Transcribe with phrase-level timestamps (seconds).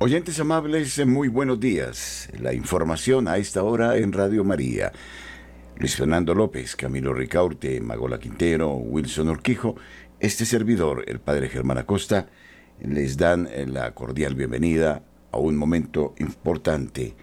[0.00, 2.28] Oyentes amables, muy buenos días.
[2.38, 4.92] La información a esta hora en Radio María.
[5.76, 9.74] Luis Fernando López, Camilo Ricaurte, Magola Quintero, Wilson Orquijo,
[10.20, 12.28] este servidor, el padre Germán Acosta,
[12.80, 17.16] les dan la cordial bienvenida a un momento importante,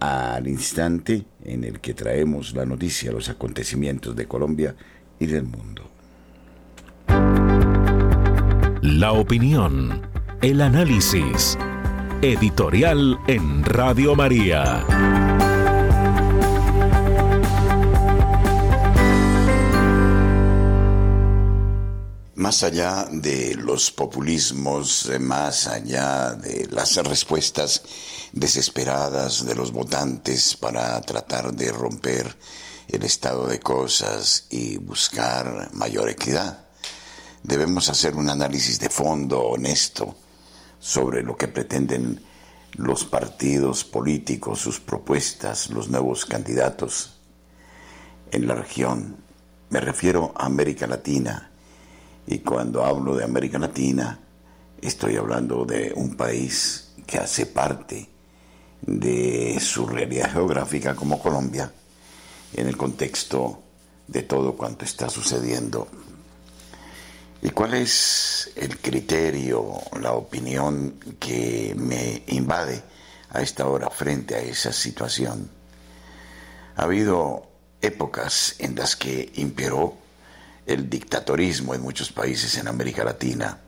[0.00, 4.74] al instante en el que traemos la noticia, los acontecimientos de Colombia
[5.20, 5.88] y del mundo.
[8.82, 10.02] La opinión,
[10.42, 11.56] el análisis
[12.22, 14.82] Editorial en Radio María.
[22.36, 27.82] Más allá de los populismos, más allá de las respuestas
[28.32, 32.34] desesperadas de los votantes para tratar de romper
[32.88, 36.66] el estado de cosas y buscar mayor equidad,
[37.42, 40.16] debemos hacer un análisis de fondo honesto
[40.86, 42.20] sobre lo que pretenden
[42.76, 47.18] los partidos políticos, sus propuestas, los nuevos candidatos
[48.30, 49.16] en la región.
[49.70, 51.50] Me refiero a América Latina
[52.28, 54.20] y cuando hablo de América Latina
[54.80, 58.08] estoy hablando de un país que hace parte
[58.82, 61.72] de su realidad geográfica como Colombia
[62.54, 63.60] en el contexto
[64.06, 65.88] de todo cuanto está sucediendo
[67.42, 72.82] ¿Y cuál es el criterio, la opinión que me invade
[73.30, 75.50] a esta hora frente a esa situación?
[76.76, 77.48] Ha habido
[77.80, 79.96] épocas en las que imperó
[80.66, 83.58] el dictatorismo en muchos países en América Latina,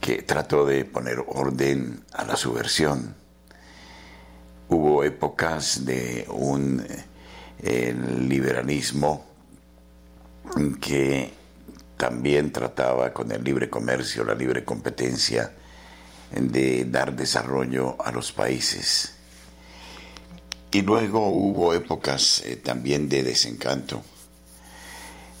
[0.00, 3.14] que trató de poner orden a la subversión.
[4.68, 6.86] Hubo épocas de un
[8.28, 9.26] liberalismo
[10.80, 11.43] que
[11.96, 15.52] también trataba con el libre comercio, la libre competencia,
[16.30, 19.14] de dar desarrollo a los países.
[20.72, 24.02] Y luego hubo épocas eh, también de desencanto,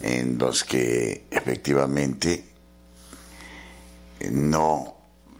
[0.00, 2.44] en los que efectivamente
[4.30, 4.94] no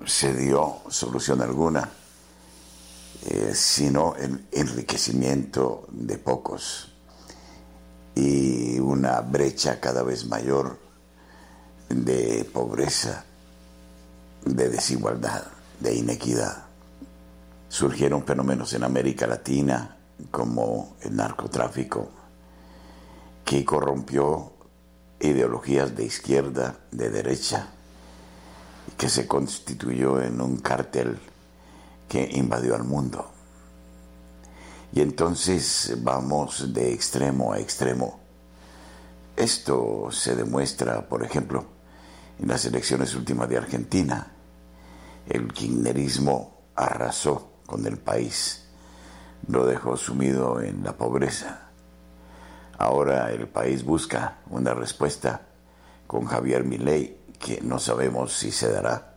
[0.04, 1.88] se dio solución alguna,
[3.26, 6.90] eh, sino el enriquecimiento de pocos
[8.14, 10.83] y una brecha cada vez mayor
[11.88, 13.24] de pobreza,
[14.44, 15.44] de desigualdad,
[15.80, 16.64] de inequidad.
[17.68, 19.96] Surgieron fenómenos en América Latina
[20.30, 22.08] como el narcotráfico,
[23.44, 24.52] que corrompió
[25.20, 27.68] ideologías de izquierda, de derecha,
[28.96, 31.18] que se constituyó en un cártel
[32.08, 33.30] que invadió al mundo.
[34.92, 38.20] Y entonces vamos de extremo a extremo.
[39.36, 41.73] Esto se demuestra, por ejemplo,
[42.38, 44.32] en las elecciones últimas de Argentina.
[45.28, 48.66] El kirchnerismo arrasó con el país,
[49.48, 51.70] lo dejó sumido en la pobreza.
[52.78, 55.42] Ahora el país busca una respuesta
[56.06, 59.14] con Javier Milei que no sabemos si se dará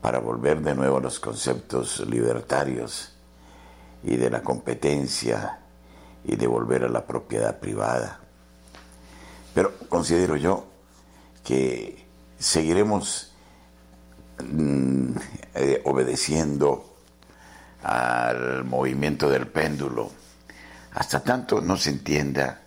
[0.00, 3.12] para volver de nuevo a los conceptos libertarios
[4.02, 5.60] y de la competencia
[6.24, 8.20] y de volver a la propiedad privada.
[9.54, 10.66] Pero considero yo
[11.42, 12.03] que
[12.44, 13.32] seguiremos
[14.38, 15.16] mm,
[15.54, 16.98] eh, obedeciendo
[17.82, 20.10] al movimiento del péndulo.
[20.92, 22.60] Hasta tanto no se entienda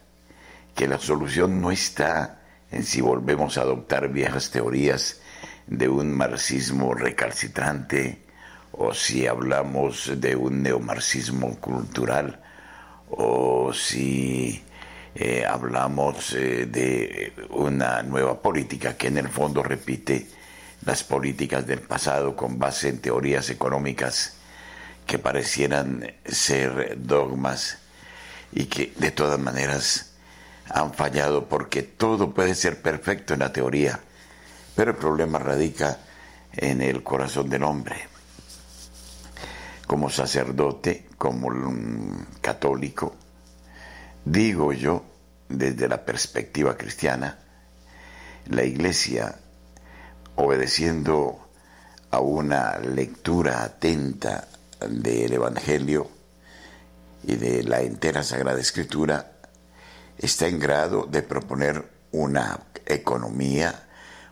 [0.74, 2.40] que la solución no está
[2.72, 5.22] en si volvemos a adoptar viejas teorías
[5.68, 8.26] de un marxismo recalcitrante
[8.72, 12.42] o si hablamos de un neomarxismo cultural
[13.10, 14.64] o si
[15.20, 20.28] eh, hablamos eh, de una nueva política que en el fondo repite
[20.86, 24.34] las políticas del pasado con base en teorías económicas
[25.08, 27.80] que parecieran ser dogmas
[28.52, 30.14] y que de todas maneras
[30.70, 34.00] han fallado porque todo puede ser perfecto en la teoría,
[34.76, 35.98] pero el problema radica
[36.52, 38.08] en el corazón del hombre.
[39.88, 41.50] Como sacerdote, como
[42.40, 43.16] católico,
[44.30, 45.06] Digo yo,
[45.48, 47.38] desde la perspectiva cristiana,
[48.48, 49.34] la Iglesia,
[50.36, 51.48] obedeciendo
[52.12, 54.50] a una lectura atenta
[54.82, 56.10] del Evangelio
[57.24, 59.32] y de la entera Sagrada Escritura,
[60.18, 63.88] está en grado de proponer una economía,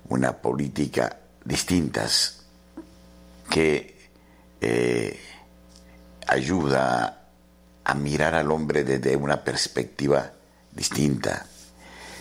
[0.10, 2.44] una política distintas
[3.50, 4.10] que
[4.60, 5.18] eh,
[6.28, 7.25] ayuda
[7.86, 10.32] a mirar al hombre desde una perspectiva
[10.72, 11.46] distinta.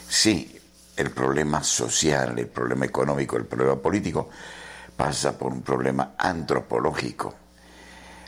[0.08, 0.60] Sí,
[0.96, 4.28] el problema social, el problema económico, el problema político
[4.96, 7.34] pasa por un problema antropológico.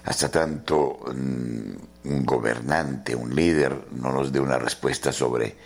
[0.04, 5.56] Hasta tanto mm, un gobernante, un líder, no nos dé una respuesta sobre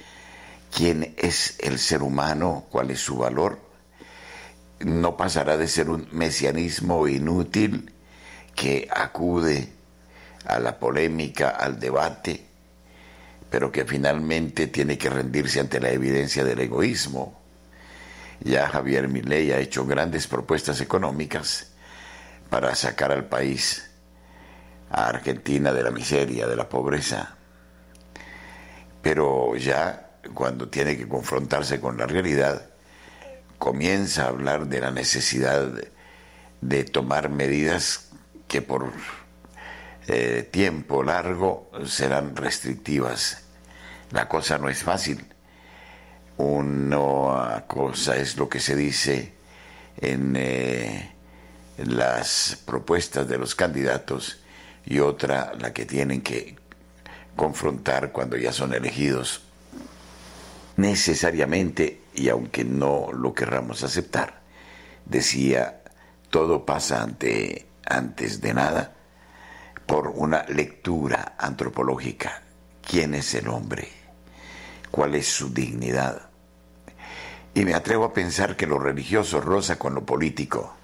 [0.75, 3.59] quién es el ser humano, cuál es su valor,
[4.81, 7.93] no pasará de ser un mesianismo inútil
[8.55, 9.80] que acude
[10.45, 12.47] a la polémica, al debate,
[13.51, 17.41] pero que finalmente tiene que rendirse ante la evidencia del egoísmo.
[18.41, 21.73] Ya Javier Milei ha hecho grandes propuestas económicas
[22.49, 23.91] para sacar al país,
[24.91, 27.37] a Argentina, de la miseria, de la pobreza.
[29.03, 32.67] Pero ya cuando tiene que confrontarse con la realidad,
[33.59, 35.71] comienza a hablar de la necesidad
[36.61, 38.11] de tomar medidas
[38.49, 38.91] que por
[40.13, 43.45] eh, tiempo largo serán restrictivas.
[44.11, 45.25] La cosa no es fácil.
[46.37, 49.35] Una cosa es lo que se dice
[49.99, 51.13] en, eh,
[51.77, 54.41] las propuestas de los candidatos
[54.85, 56.57] y otra la que tienen que
[57.37, 59.43] confrontar cuando ya son elegidos.
[60.77, 64.41] Necesariamente, y aunque no lo querramos aceptar,
[65.05, 65.83] decía,
[66.31, 68.97] todo pasa ante, antes de nada
[69.91, 72.43] por una lectura antropológica.
[72.81, 73.89] ¿Quién es el hombre?
[74.89, 76.31] ¿Cuál es su dignidad?
[77.55, 80.77] Y me atrevo a pensar que lo religioso roza con lo político.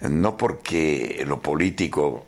[0.00, 2.26] No porque lo político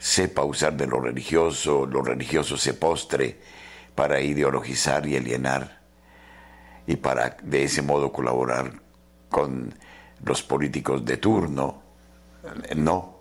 [0.00, 3.38] sepa usar de lo religioso, lo religioso se postre
[3.94, 5.80] para ideologizar y alienar
[6.88, 8.82] y para de ese modo colaborar
[9.30, 9.72] con
[10.24, 11.82] los políticos de turno.
[12.74, 13.13] No,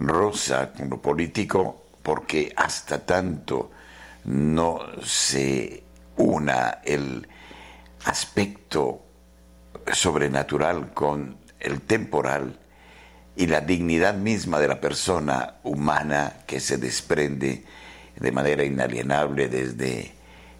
[0.00, 3.70] rosa con lo político porque hasta tanto
[4.24, 5.84] no se
[6.16, 7.26] una el
[8.04, 9.02] aspecto
[9.92, 12.58] sobrenatural con el temporal
[13.36, 17.64] y la dignidad misma de la persona humana que se desprende
[18.16, 20.12] de manera inalienable desde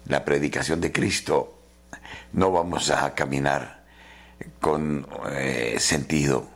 [0.05, 1.59] la predicación de Cristo,
[2.33, 3.83] no vamos a caminar
[4.59, 6.47] con eh, sentido,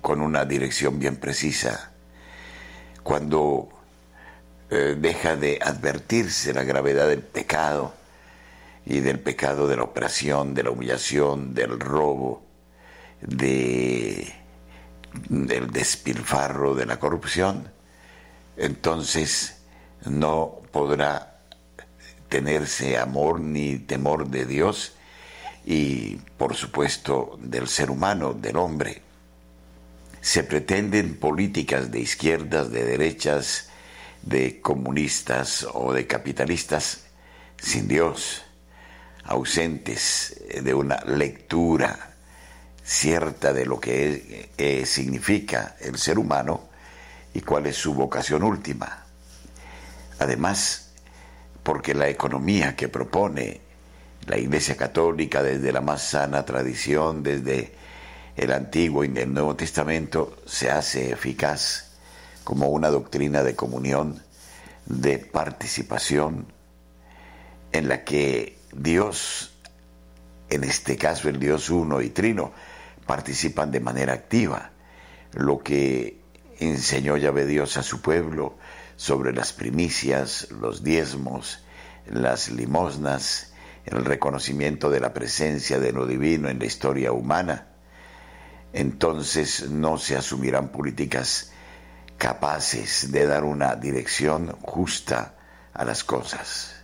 [0.00, 1.92] con una dirección bien precisa
[3.06, 3.68] cuando
[4.68, 7.94] eh, deja de advertirse la gravedad del pecado
[8.84, 12.42] y del pecado de la operación, de la humillación, del robo,
[13.20, 14.34] de,
[15.28, 17.70] del despilfarro, de la corrupción,
[18.56, 19.58] entonces
[20.04, 21.38] no podrá
[22.28, 24.94] tenerse amor ni temor de Dios
[25.64, 29.05] y por supuesto del ser humano, del hombre
[30.26, 33.68] se pretenden políticas de izquierdas, de derechas,
[34.22, 37.04] de comunistas o de capitalistas
[37.56, 38.42] sin Dios,
[39.22, 42.10] ausentes de una lectura
[42.82, 46.70] cierta de lo que eh, significa el ser humano
[47.32, 49.04] y cuál es su vocación última.
[50.18, 50.90] Además,
[51.62, 53.60] porque la economía que propone
[54.26, 57.85] la Iglesia Católica desde la más sana tradición, desde
[58.36, 61.92] el Antiguo y el Nuevo Testamento se hace eficaz
[62.44, 64.22] como una doctrina de comunión,
[64.84, 66.46] de participación,
[67.72, 69.52] en la que Dios,
[70.48, 72.52] en este caso el Dios uno y trino,
[73.06, 74.70] participan de manera activa,
[75.32, 76.20] lo que
[76.58, 78.56] enseñó Yahvé Dios a su pueblo
[78.96, 81.64] sobre las primicias, los diezmos,
[82.06, 83.52] las limosnas,
[83.86, 87.68] el reconocimiento de la presencia de lo divino en la historia humana,
[88.76, 91.50] entonces no se asumirán políticas
[92.18, 95.34] capaces de dar una dirección justa
[95.72, 96.74] a las cosas.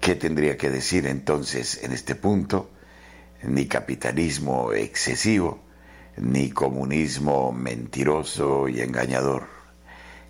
[0.00, 2.72] ¿Qué tendría que decir entonces en este punto?
[3.44, 5.62] Ni capitalismo excesivo,
[6.16, 9.46] ni comunismo mentiroso y engañador.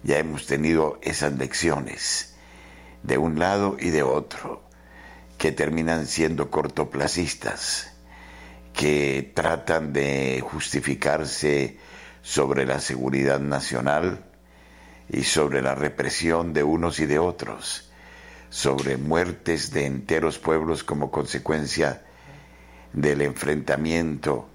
[0.02, 2.36] Ya hemos tenido esas lecciones
[3.02, 4.68] de un lado y de otro,
[5.38, 7.95] que terminan siendo cortoplacistas
[8.76, 11.78] que tratan de justificarse
[12.20, 14.22] sobre la seguridad nacional
[15.08, 17.90] y sobre la represión de unos y de otros,
[18.50, 22.02] sobre muertes de enteros pueblos como consecuencia
[22.92, 24.46] del enfrentamiento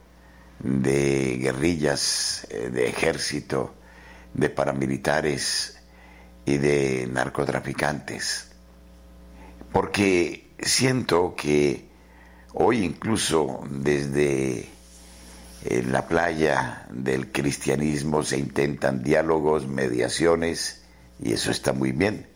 [0.60, 3.74] de guerrillas, eh, de ejército,
[4.36, 5.80] de paramilitares
[6.46, 8.52] y de narcotraficantes.
[9.72, 11.91] Porque siento que
[12.54, 14.68] Hoy incluso desde
[15.64, 20.84] eh, la playa del cristianismo se intentan diálogos, mediaciones,
[21.20, 22.28] y eso está muy bien,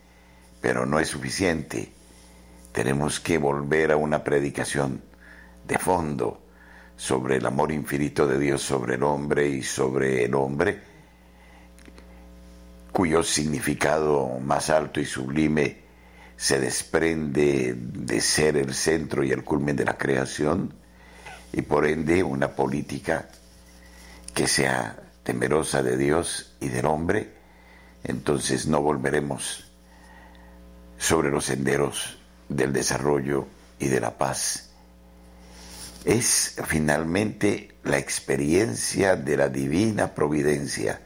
[0.61, 1.91] pero no es suficiente.
[2.71, 5.01] Tenemos que volver a una predicación
[5.67, 6.41] de fondo
[6.95, 10.79] sobre el amor infinito de Dios sobre el hombre y sobre el hombre,
[12.93, 15.84] cuyo significado más alto y sublime
[16.37, 20.73] se desprende de ser el centro y el culmen de la creación,
[21.53, 23.29] y por ende una política
[24.33, 27.33] que sea temerosa de Dios y del hombre,
[28.03, 29.71] entonces no volveremos
[30.97, 32.17] sobre los senderos
[32.49, 33.47] del desarrollo
[33.79, 34.69] y de la paz.
[36.03, 41.01] Es finalmente la experiencia de la divina providencia,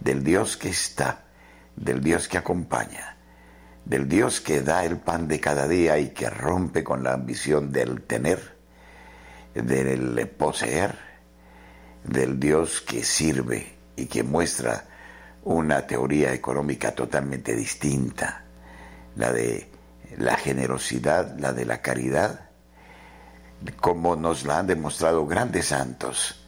[0.00, 1.24] del Dios que está,
[1.74, 3.17] del Dios que acompaña,
[3.88, 7.72] del Dios que da el pan de cada día y que rompe con la ambición
[7.72, 8.56] del tener,
[9.54, 10.94] del poseer,
[12.04, 14.84] del Dios que sirve y que muestra
[15.44, 18.44] una teoría económica totalmente distinta,
[19.16, 19.70] la de
[20.18, 22.50] la generosidad, la de la caridad,
[23.80, 26.44] como nos la han demostrado grandes santos,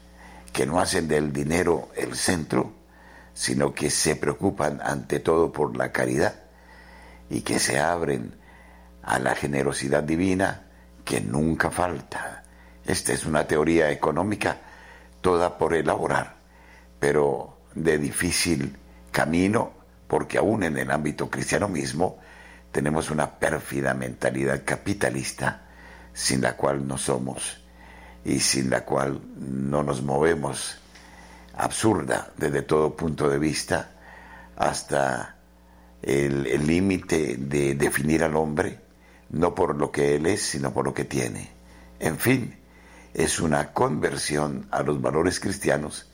[0.53, 2.75] que no hacen del dinero el centro,
[3.33, 6.40] sino que se preocupan ante todo por la caridad
[7.31, 8.35] y que se abren
[9.03, 10.67] a la generosidad divina
[11.05, 12.43] que nunca falta.
[12.85, 14.59] Esta es una teoría económica
[15.21, 16.37] toda por elaborar,
[16.99, 18.77] pero de difícil
[19.13, 19.73] camino,
[20.09, 22.19] porque aún en el ámbito cristiano mismo
[22.73, 25.63] tenemos una pérfida mentalidad capitalista
[26.13, 27.61] sin la cual no somos
[28.25, 30.79] y sin la cual no nos movemos,
[31.57, 33.93] absurda desde todo punto de vista,
[34.57, 35.40] hasta
[36.03, 38.81] el límite de definir al hombre,
[39.31, 41.51] no por lo que él es, sino por lo que tiene.
[41.99, 42.57] En fin,
[43.15, 46.07] es una conversión a los valores cristianos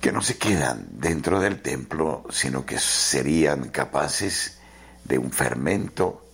[0.00, 4.58] que no se quedan dentro del templo, sino que serían capaces
[5.04, 6.24] de un fermento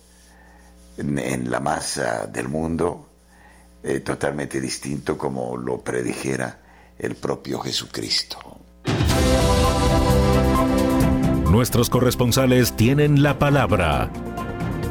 [0.97, 3.09] en, la masa del mundo
[3.83, 6.59] eh, totalmente distinto como lo predijera
[6.97, 8.59] el propio Jesucristo.
[11.51, 14.11] Nuestros corresponsales tienen la palabra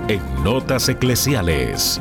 [0.09, 2.01] en Notas Eclesiales.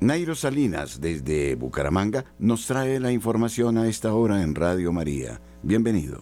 [0.00, 5.40] Nairo Salinas, desde Bucaramanga, nos trae la información a esta hora en Radio María.
[5.62, 6.20] Bienvenido.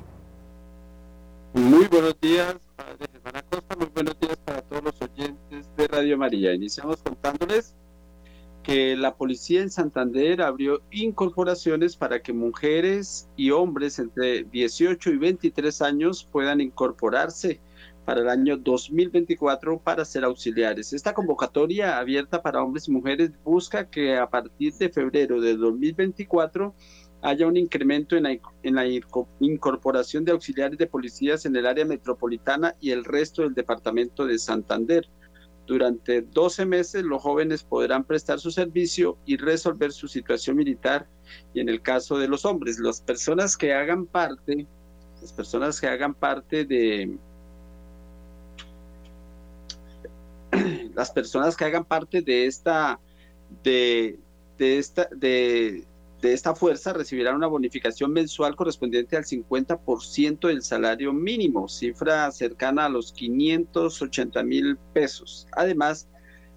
[1.54, 6.16] Muy buenos días, Padre Germán Acosta, muy buenos días para todos los oyentes de Radio
[6.16, 6.54] María.
[6.54, 7.74] Iniciamos contándoles
[8.62, 15.16] que la policía en Santander abrió incorporaciones para que mujeres y hombres entre 18 y
[15.16, 17.60] 23 años puedan incorporarse
[18.04, 20.92] para el año 2024 para ser auxiliares.
[20.92, 26.74] Esta convocatoria abierta para hombres y mujeres busca que a partir de febrero de 2024
[27.22, 28.84] haya un incremento en la, en la
[29.40, 34.38] incorporación de auxiliares de policías en el área metropolitana y el resto del departamento de
[34.38, 35.08] Santander.
[35.66, 41.06] Durante 12 meses los jóvenes podrán prestar su servicio y resolver su situación militar
[41.54, 44.66] y en el caso de los hombres, las personas que hagan parte,
[45.20, 47.16] las personas que hagan parte de
[50.94, 53.00] las personas que hagan parte de esta,
[53.62, 54.18] de,
[54.58, 55.84] esta, de,
[56.22, 62.88] esta fuerza recibirán una bonificación mensual correspondiente al 50% del salario mínimo, cifra cercana a
[62.88, 65.48] los 580 mil pesos.
[65.52, 66.08] Además,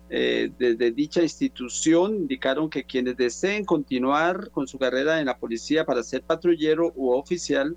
[0.10, 5.84] eh, desde dicha institución indicaron que quienes deseen continuar con su carrera en la policía
[5.84, 7.75] para ser patrullero u oficial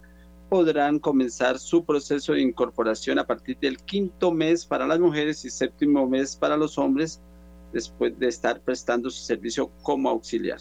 [0.50, 5.50] podrán comenzar su proceso de incorporación a partir del quinto mes para las mujeres y
[5.50, 7.20] séptimo mes para los hombres
[7.72, 10.58] después de estar prestando su servicio como auxiliar.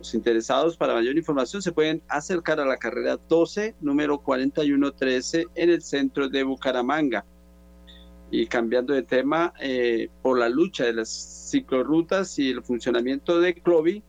[0.00, 5.68] Los interesados para mayor información se pueden acercar a la carrera 12, número 4113 en
[5.68, 7.26] el centro de Bucaramanga.
[8.30, 11.10] Y cambiando de tema, eh, por la lucha de las
[11.50, 14.02] ciclorrutas y el funcionamiento de CLOVI,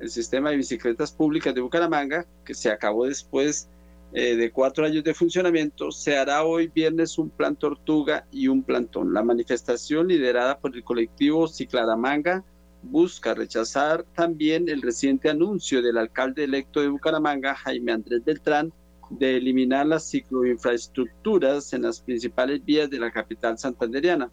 [0.00, 3.68] el sistema de bicicletas públicas de Bucaramanga, que se acabó después
[4.14, 8.64] eh, de cuatro años de funcionamiento, se hará hoy viernes un plan tortuga y un
[8.64, 9.14] plantón.
[9.14, 12.42] La manifestación liderada por el colectivo Ciclaramanga
[12.90, 18.72] busca rechazar también el reciente anuncio del alcalde electo de Bucaramanga, Jaime Andrés Beltrán,
[19.10, 24.30] de eliminar las cicloinfraestructuras en las principales vías de la capital santanderiana.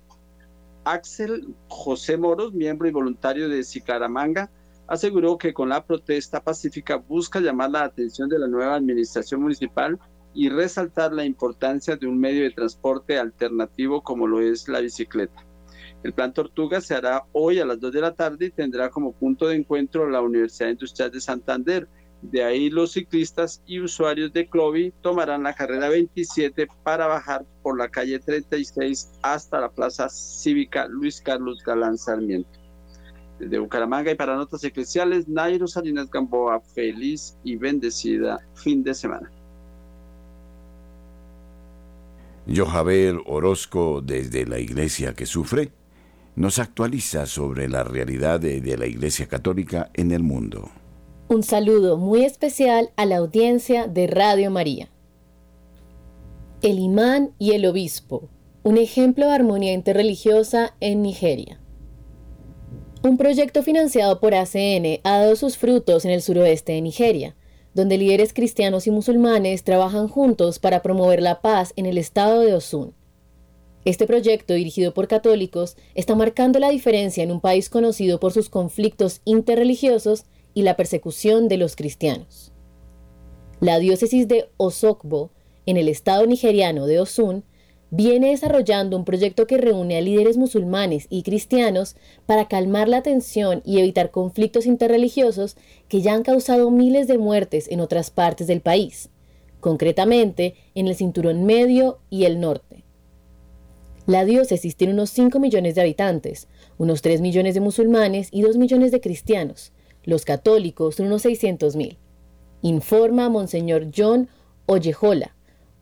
[0.84, 4.50] Axel José Moros, miembro y voluntario de Ciclaramanga,
[4.88, 10.00] aseguró que con la protesta pacífica busca llamar la atención de la nueva administración municipal
[10.34, 15.46] y resaltar la importancia de un medio de transporte alternativo como lo es la bicicleta.
[16.04, 19.14] El plan Tortuga se hará hoy a las 2 de la tarde y tendrá como
[19.14, 21.88] punto de encuentro la Universidad Industrial de Santander,
[22.22, 27.78] De ahí los ciclistas y usuarios de Clovi tomarán la carrera 27 para bajar por
[27.78, 32.60] la calle 36 hasta la plaza cívica Luis Carlos Galán Sarmiento.
[33.40, 39.30] Desde Bucaramanga y para notas especiales, Nairo Salinas Gamboa, feliz y bendecida fin de semana.
[42.48, 45.72] Jojaber Orozco, desde la Iglesia que Sufre,
[46.36, 50.70] nos actualiza sobre la realidad de, la Iglesia Católica en el mundo.
[51.30, 54.90] Un saludo muy especial a la audiencia de Radio María.
[56.62, 58.30] El imán y el obispo,
[58.64, 61.60] un ejemplo de armonía interreligiosa en Nigeria.
[63.04, 67.36] Un proyecto financiado por ACN ha dado sus frutos en el suroeste de Nigeria,
[67.74, 72.54] donde líderes cristianos y musulmanes trabajan juntos para promover la paz en el estado de
[72.54, 72.94] Osun.
[73.86, 78.50] Este proyecto, dirigido por católicos, está marcando la diferencia en un país conocido por sus
[78.50, 82.54] conflictos interreligiosos y la persecución de los cristianos.
[83.60, 85.32] La diócesis de Osogbo,
[85.66, 87.44] en el estado nigeriano de Osun,
[87.96, 93.62] viene desarrollando un proyecto que reúne a líderes musulmanes y cristianos para calmar la tensión
[93.66, 95.58] y evitar conflictos interreligiosos
[95.90, 99.10] que ya han causado miles de muertes en otras partes del país,
[99.60, 102.73] concretamente en el cinturón medio y el norte.
[104.06, 108.58] La diócesis tiene unos 5 millones de habitantes, unos 3 millones de musulmanes y 2
[108.58, 109.72] millones de cristianos,
[110.04, 111.98] los católicos son unos 600.000.
[112.62, 114.28] Informa Monseñor John
[114.66, 115.36] Oyejola,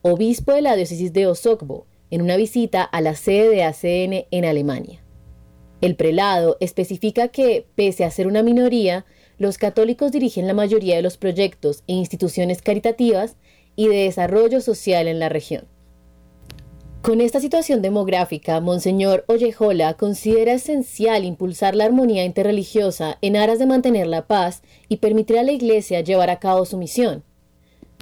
[0.04, 4.46] obispo de la diócesis de Osogbo, en una visita a la sede de ACN en
[4.46, 5.04] Alemania.
[5.80, 9.06] El prelado especifica que, pese a ser una minoría,
[9.40, 13.38] los católicos dirigen la mayoría de los proyectos e instituciones caritativas
[13.76, 15.66] y de desarrollo social en la región.
[17.02, 23.66] Con esta situación demográfica, Monseñor Oyejola considera esencial impulsar la armonía interreligiosa en aras de
[23.66, 27.24] mantener la paz y permitir a la Iglesia llevar a cabo su misión.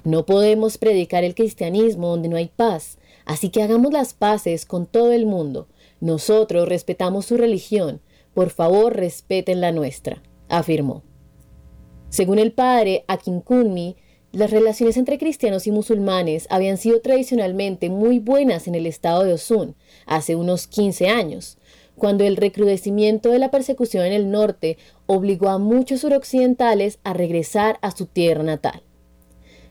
[0.04, 4.84] No podemos predicar el cristianismo donde no hay paz, así que hagamos las paces con
[4.84, 5.66] todo el mundo.
[6.00, 8.02] Nosotros respetamos su religión,
[8.34, 11.02] por favor respeten la nuestra, afirmó.
[12.10, 13.96] Según el padre Akinkunmi,
[14.32, 19.32] las relaciones entre cristianos y musulmanes habían sido tradicionalmente muy buenas en el estado de
[19.32, 19.74] Osun
[20.06, 21.58] hace unos 15 años,
[21.96, 27.78] cuando el recrudecimiento de la persecución en el norte obligó a muchos suroccidentales a regresar
[27.82, 28.82] a su tierra natal.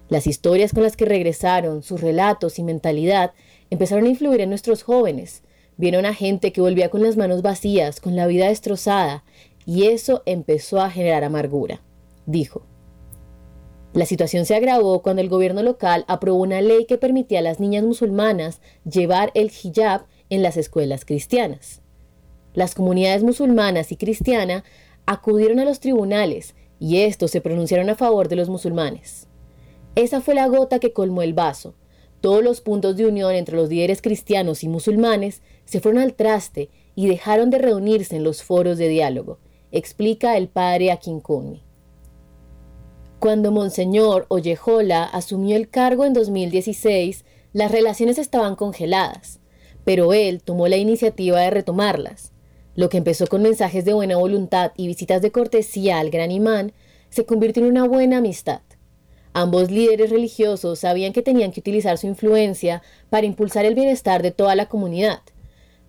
[0.09, 3.31] Las historias con las que regresaron, sus relatos y mentalidad
[3.69, 5.41] empezaron a influir en nuestros jóvenes.
[5.77, 9.23] Vieron a gente que volvía con las manos vacías, con la vida destrozada,
[9.65, 11.81] y eso empezó a generar amargura,
[12.25, 12.68] dijo.
[13.93, 17.59] La situación se agravó cuando el gobierno local aprobó una ley que permitía a las
[17.59, 21.81] niñas musulmanas llevar el hijab en las escuelas cristianas.
[22.53, 24.63] Las comunidades musulmanas y cristiana
[25.07, 29.27] acudieron a los tribunales y estos se pronunciaron a favor de los musulmanes.
[29.95, 31.73] Esa fue la gota que colmó el vaso.
[32.21, 36.69] Todos los puntos de unión entre los líderes cristianos y musulmanes se fueron al traste
[36.93, 39.39] y dejaron de reunirse en los foros de diálogo,
[39.71, 41.68] explica el padre Akinkunmi.
[43.19, 49.41] Cuando Monseñor Oyejola asumió el cargo en 2016, las relaciones estaban congeladas,
[49.83, 52.31] pero él tomó la iniciativa de retomarlas.
[52.75, 56.71] Lo que empezó con mensajes de buena voluntad y visitas de cortesía al gran imán
[57.09, 58.61] se convirtió en una buena amistad.
[59.33, 64.31] Ambos líderes religiosos sabían que tenían que utilizar su influencia para impulsar el bienestar de
[64.31, 65.19] toda la comunidad.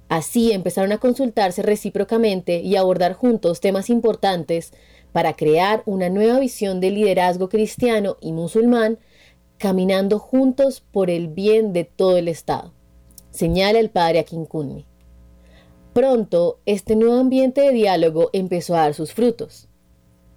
[0.09, 4.73] Así empezaron a consultarse recíprocamente y a abordar juntos temas importantes
[5.13, 8.99] para crear una nueva visión de liderazgo cristiano y musulmán,
[9.59, 12.73] caminando juntos por el bien de todo el Estado,
[13.31, 14.87] señala el padre Akinkunmi.
[15.93, 19.69] Pronto, este nuevo ambiente de diálogo empezó a dar sus frutos.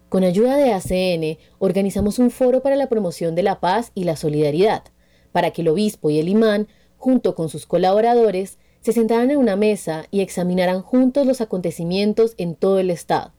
[0.10, 4.16] Con ayuda de ACN, organizamos un foro para la promoción de la paz y la
[4.16, 4.84] solidaridad,
[5.32, 9.56] para que el obispo y el imán, junto con sus colaboradores, se sentaran en una
[9.56, 13.34] mesa y examinaran juntos los acontecimientos en todo el Estado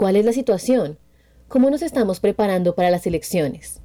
[0.00, 0.98] ¿Cuál es la situación?
[1.46, 3.82] ¿Cómo nos estamos preparando para las elecciones?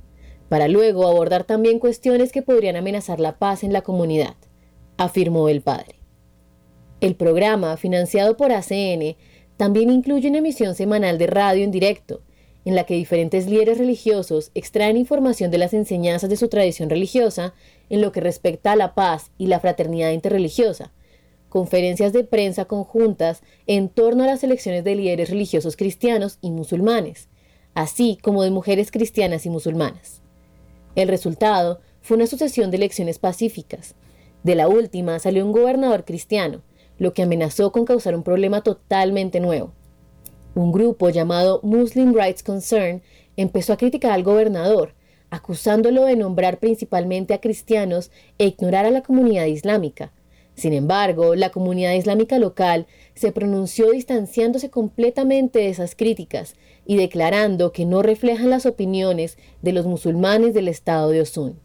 [0.47, 4.35] Para luego abordar también cuestiones que podrían amenazar la paz en la comunidad,
[4.95, 5.99] afirmó el padre.
[7.01, 9.17] El programa, financiado por ACN,
[9.57, 12.21] también incluye una emisión semanal de radio en directo,
[12.63, 17.53] en la que diferentes líderes religiosos extraen información de las enseñanzas de su tradición religiosa
[17.89, 20.93] en lo que respecta a la paz y la fraternidad interreligiosa,
[21.49, 27.29] conferencias de prensa conjuntas en torno a las elecciones de líderes religiosos cristianos y musulmanes,
[27.73, 30.21] así como de mujeres cristianas y musulmanas.
[30.95, 33.95] El resultado fue una sucesión de elecciones pacíficas.
[34.43, 36.61] De la última salió un gobernador cristiano,
[36.97, 39.73] lo que amenazó con causar un problema totalmente nuevo.
[40.53, 43.01] Un grupo llamado Muslim Rights Concern
[43.35, 44.93] empezó a criticar al gobernador,
[45.29, 50.13] acusándolo de nombrar principalmente a cristianos e ignorar a la comunidad islámica.
[50.55, 57.71] Sin embargo, la comunidad islámica local se pronunció distanciándose completamente de esas críticas y declarando
[57.71, 61.59] que no reflejan las opiniones de los musulmanes del estado de Osun.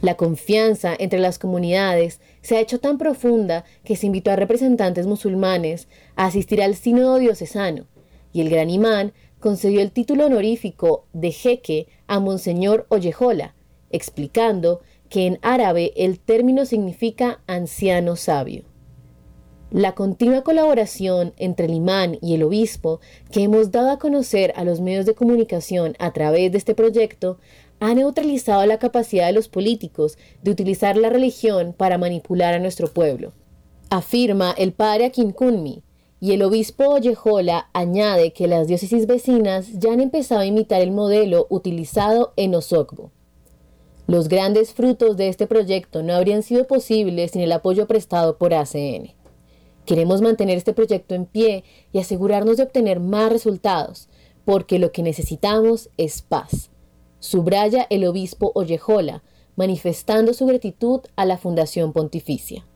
[0.00, 5.06] La confianza entre las comunidades se ha hecho tan profunda que se invitó a representantes
[5.06, 7.86] musulmanes a asistir al sínodo diocesano,
[8.32, 13.54] y el gran imán concedió el título honorífico de jeque a Monseñor Ollejola,
[13.90, 18.64] explicando que en árabe el término significa anciano sabio.
[19.70, 23.00] La continua colaboración entre el imán y el obispo
[23.32, 27.38] que hemos dado a conocer a los medios de comunicación a través de este proyecto
[27.80, 32.86] ha neutralizado la capacidad de los políticos de utilizar la religión para manipular a nuestro
[32.86, 33.32] pueblo.
[33.90, 35.82] Afirma el padre Akinkunmi,
[36.24, 40.90] y el obispo Ollejola añade que las diócesis vecinas ya han empezado a imitar el
[40.90, 43.10] modelo utilizado en Osogbo.
[44.06, 48.52] Los grandes frutos de este proyecto no habrían sido posibles sin el apoyo prestado por
[48.52, 49.12] ACN.
[49.86, 54.08] Queremos mantener este proyecto en pie y asegurarnos de obtener más resultados,
[54.44, 56.70] porque lo que necesitamos es paz
[57.24, 59.22] subraya el obispo Ollejola,
[59.56, 62.66] manifestando su gratitud a la Fundación Pontificia.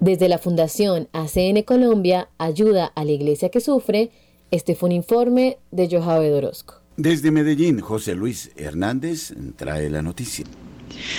[0.00, 4.10] Desde la Fundación ACN Colombia, Ayuda a la Iglesia que Sufre,
[4.50, 6.81] este fue un informe de Johabe Orozco.
[6.96, 10.44] Desde Medellín, José Luis Hernández trae la noticia.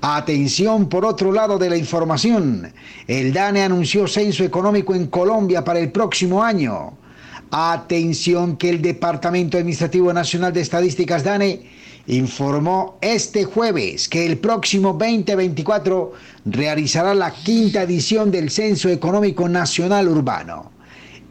[0.00, 2.72] Atención por otro lado de la información.
[3.06, 6.92] El DANE anunció censo económico en Colombia para el próximo año.
[7.56, 11.62] Atención que el Departamento Administrativo Nacional de Estadísticas DANE
[12.08, 16.14] informó este jueves que el próximo 2024
[16.46, 20.72] realizará la quinta edición del Censo Económico Nacional Urbano.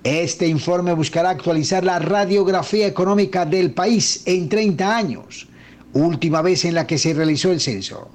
[0.06, 5.50] Este informe buscará actualizar la radiografía económica del país en 30 años,
[5.92, 8.08] última vez en la que se realizó el censo.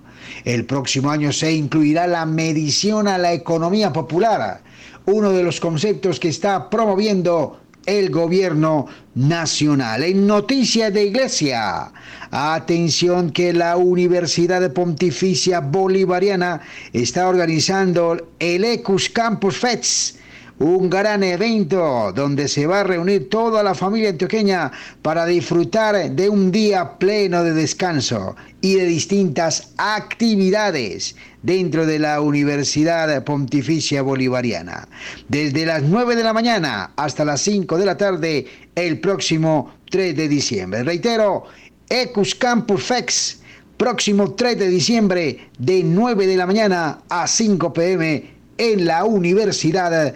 [0.46, 4.62] El próximo año se incluirá la medición a la economía popular,
[5.04, 10.04] uno de los conceptos que está promoviendo el gobierno nacional.
[10.04, 11.90] En noticias de iglesia,
[12.30, 16.60] atención que la Universidad Pontificia Bolivariana
[16.92, 20.18] está organizando el Ecus Campus Fest
[20.58, 26.28] un gran evento donde se va a reunir toda la familia antioqueña para disfrutar de
[26.28, 34.88] un día pleno de descanso y de distintas actividades dentro de la Universidad Pontificia Bolivariana.
[35.28, 40.16] Desde las 9 de la mañana hasta las 5 de la tarde el próximo 3
[40.16, 40.82] de diciembre.
[40.82, 41.44] Reitero,
[41.88, 43.38] Ecus Campus Fex,
[43.76, 50.14] próximo 3 de diciembre de 9 de la mañana a 5 pm en la Universidad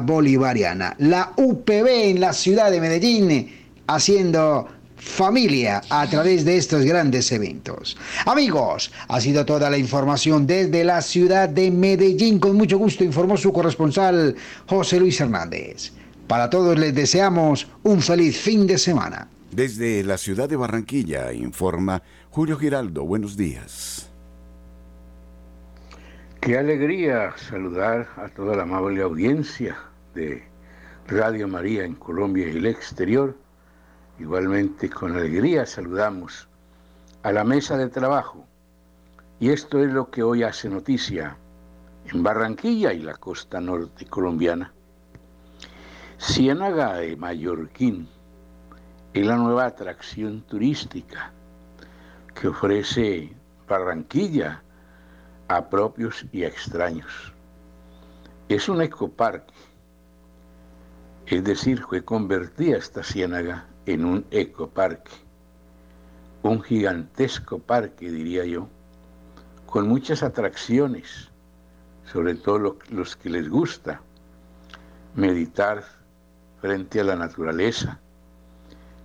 [0.00, 0.94] Bolivariana.
[0.98, 3.50] La UPB en la ciudad de Medellín
[3.86, 7.96] haciendo familia a través de estos grandes eventos.
[8.26, 12.38] Amigos, ha sido toda la información desde la ciudad de Medellín.
[12.38, 14.36] Con mucho gusto informó su corresponsal
[14.66, 15.92] José Luis Hernández.
[16.26, 19.28] Para todos les deseamos un feliz fin de semana.
[19.50, 23.04] Desde la ciudad de Barranquilla informa Julio Giraldo.
[23.04, 24.09] Buenos días.
[26.40, 29.76] Qué alegría saludar a toda la amable audiencia
[30.14, 30.42] de
[31.06, 33.36] Radio María en Colombia y el exterior
[34.18, 36.48] igualmente con alegría saludamos
[37.24, 38.46] a la mesa de trabajo.
[39.38, 41.36] Y esto es lo que hoy hace noticia
[42.06, 44.72] en Barranquilla y la costa norte colombiana.
[46.18, 48.08] Ciénaga de Mallorquín
[49.12, 51.32] es la nueva atracción turística
[52.34, 53.30] que ofrece
[53.68, 54.62] Barranquilla
[55.50, 57.34] a propios y extraños.
[58.48, 59.52] Es un ecoparque,
[61.26, 65.10] es decir, fue convertida esta ciénaga en un ecoparque,
[66.44, 68.68] un gigantesco parque, diría yo,
[69.66, 71.30] con muchas atracciones,
[72.04, 74.00] sobre todo los que les gusta
[75.16, 75.82] meditar
[76.60, 77.98] frente a la naturaleza,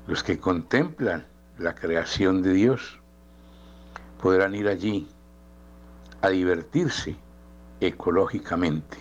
[0.05, 1.25] los que contemplan
[1.57, 2.99] la creación de Dios,
[4.21, 5.07] podrán ir allí
[6.25, 7.15] a divertirse
[7.79, 8.97] ecológicamente.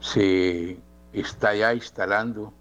[0.00, 0.78] Se
[1.12, 2.52] está ya instalando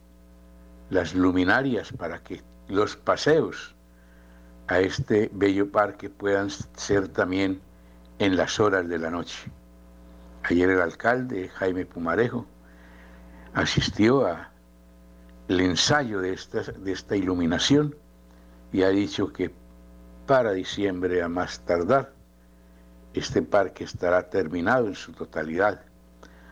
[0.90, 3.76] las luminarias para que los paseos
[4.68, 7.62] a este bello parque puedan ser también
[8.18, 9.52] en las horas de la noche.
[10.44, 12.48] Ayer el alcalde Jaime Pumarejo
[13.54, 14.50] asistió al
[15.48, 17.96] ensayo de esta, de esta iluminación
[18.74, 19.54] y ha dicho que
[20.26, 22.17] para diciembre a más tardar
[23.14, 25.82] este parque estará terminado en su totalidad,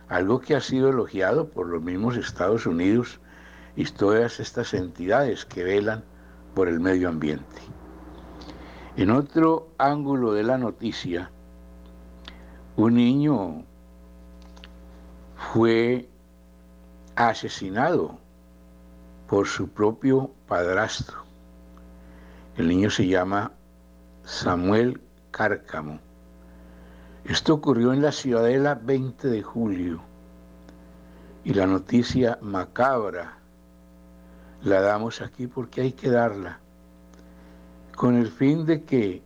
[0.08, 3.20] algo que ha sido elogiado por los mismos Estados Unidos
[3.76, 6.04] y todas estas entidades que velan
[6.54, 7.62] por el medio ambiente.
[8.96, 11.30] En otro ángulo de la noticia,
[12.76, 13.64] un niño
[15.52, 16.08] fue
[17.14, 18.18] asesinado
[19.26, 21.24] por su propio padrastro.
[22.56, 23.52] El niño se llama
[24.24, 26.05] Samuel Cárcamo.
[27.28, 30.00] Esto ocurrió en la Ciudadela 20 de julio
[31.42, 33.38] y la noticia macabra
[34.62, 36.60] la damos aquí porque hay que darla,
[37.96, 39.22] con el fin de que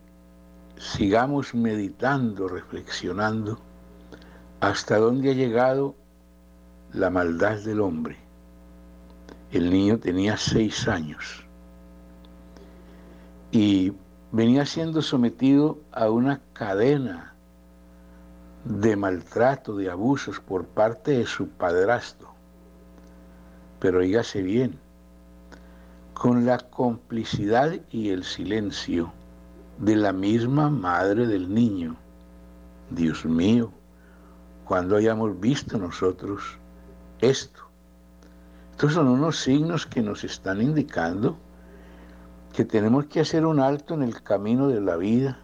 [0.79, 3.59] sigamos meditando, reflexionando,
[4.61, 5.93] hasta dónde ha llegado
[6.93, 8.17] la maldad del hombre.
[9.51, 11.45] El niño tenía seis años
[13.51, 13.93] y
[14.31, 17.30] venía siendo sometido a una cadena
[18.65, 22.29] de maltrato, de abusos por parte de su padrastro.
[23.79, 24.79] Pero oígase bien,
[26.13, 29.11] con la complicidad y el silencio
[29.79, 31.95] de la misma madre del niño.
[32.91, 33.71] Dios mío,
[34.65, 36.43] cuando hayamos visto nosotros
[37.21, 37.61] esto?
[38.71, 41.37] Estos son unos signos que nos están indicando
[42.53, 45.39] que tenemos que hacer un alto en el camino de la vida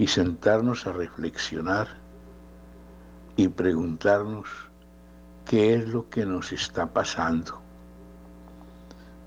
[0.00, 1.86] y sentarnos a reflexionar
[3.36, 4.48] y preguntarnos
[5.44, 7.60] qué es lo que nos está pasando.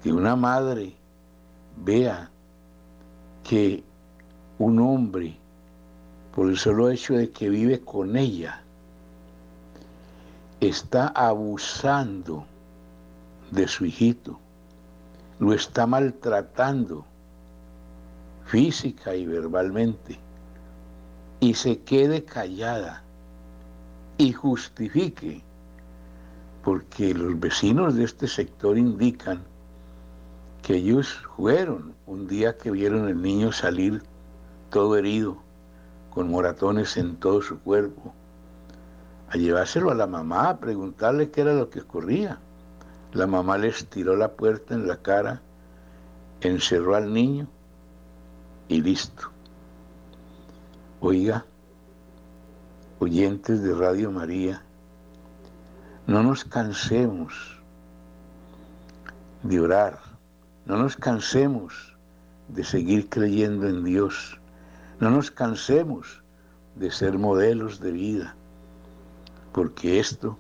[0.02, 0.96] Que una madre
[1.78, 2.32] vea
[3.44, 3.84] que
[4.58, 5.38] un hombre,
[6.34, 8.64] por el solo hecho de que vive con ella,
[10.60, 12.48] está abusando
[13.52, 14.40] de su hijito,
[15.38, 17.06] lo está maltratando
[18.48, 20.18] física y verbalmente,
[21.43, 23.03] y se quede callada
[24.17, 25.43] y justifique,
[26.63, 29.43] porque los vecinos de este sector indican
[30.62, 34.01] que ellos fueron un día que vieron al niño salir
[34.69, 35.36] todo herido,
[36.12, 38.13] con moratones en todo su cuerpo,
[39.27, 42.39] a llevárselo a la mamá, a preguntarle qué era lo que ocurría.
[43.12, 45.41] La mamá les tiró la puerta en la cara,
[46.39, 47.47] encerró al niño
[48.69, 49.33] y listo.
[51.06, 51.46] Oiga,
[53.00, 54.63] oyentes de Radio María,
[56.08, 57.62] no nos cansemos
[59.44, 60.00] de orar
[60.66, 61.98] no nos cansemos
[62.48, 64.39] de seguir creyendo en Dios.
[65.02, 66.24] No nos cansemos
[66.78, 68.36] de ser modelos de vida,
[69.52, 70.38] porque esto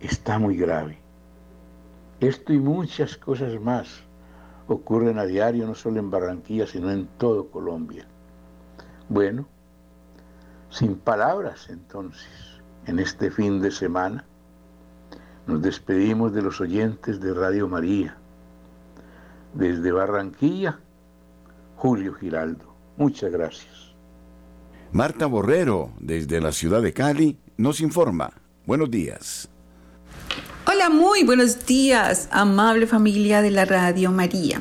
[0.00, 0.98] está muy grave.
[2.20, 3.88] Esto y muchas cosas más
[4.66, 8.06] ocurren a diario, no solo en Barranquilla, sino en todo Colombia.
[9.08, 9.46] Bueno,
[10.70, 12.28] sin palabras entonces,
[12.86, 14.24] en este fin de semana,
[15.46, 18.16] nos despedimos de los oyentes de Radio María
[19.54, 20.78] desde Barranquilla,
[21.76, 22.74] Julio Giraldo.
[22.96, 23.94] Muchas gracias.
[24.92, 28.32] Marta Borrero, desde la ciudad de Cali, nos informa.
[28.66, 29.48] Buenos días.
[30.66, 34.60] Hola, muy buenos días, amable familia de la Radio María.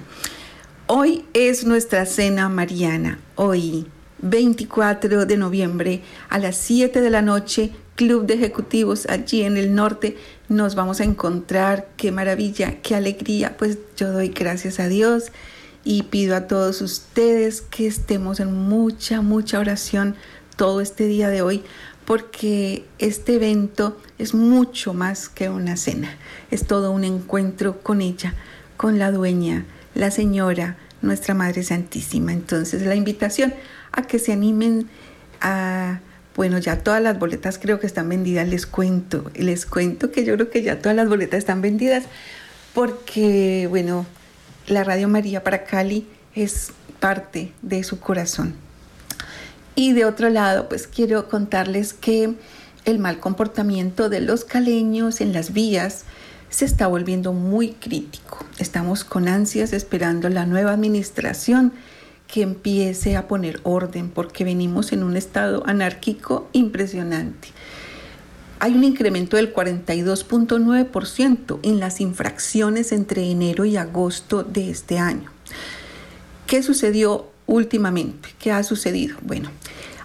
[0.88, 3.20] Hoy es nuestra cena mariana.
[3.36, 3.88] Hoy,
[4.20, 9.74] 24 de noviembre, a las 7 de la noche, club de ejecutivos allí en el
[9.74, 10.18] norte
[10.50, 11.90] nos vamos a encontrar.
[11.98, 13.58] Qué maravilla, qué alegría.
[13.58, 15.32] Pues yo doy gracias a Dios
[15.84, 20.16] y pido a todos ustedes que estemos en mucha, mucha oración
[20.56, 21.64] todo este día de hoy
[22.06, 26.16] porque este evento es mucho más que una cena,
[26.52, 28.34] es todo un encuentro con ella,
[28.78, 32.32] con la dueña, la señora, nuestra Madre Santísima.
[32.32, 33.54] Entonces la invitación
[33.98, 34.88] a que se animen
[35.42, 36.00] a,
[36.36, 40.36] bueno, ya todas las boletas creo que están vendidas, les cuento, les cuento que yo
[40.36, 42.06] creo que ya todas las boletas están vendidas
[42.74, 44.06] porque, bueno,
[44.68, 48.54] la Radio María para Cali es parte de su corazón.
[49.76, 52.36] Y de otro lado, pues quiero contarles que
[52.86, 56.04] el mal comportamiento de los caleños en las vías
[56.50, 58.46] se está volviendo muy crítico.
[58.60, 61.74] Estamos con ansias esperando la nueva administración
[62.28, 67.50] que empiece a poner orden porque venimos en un estado anárquico impresionante.
[68.60, 75.30] Hay un incremento del 42.9% en las infracciones entre enero y agosto de este año.
[76.48, 78.30] ¿Qué sucedió últimamente?
[78.40, 79.16] ¿Qué ha sucedido?
[79.22, 79.52] Bueno,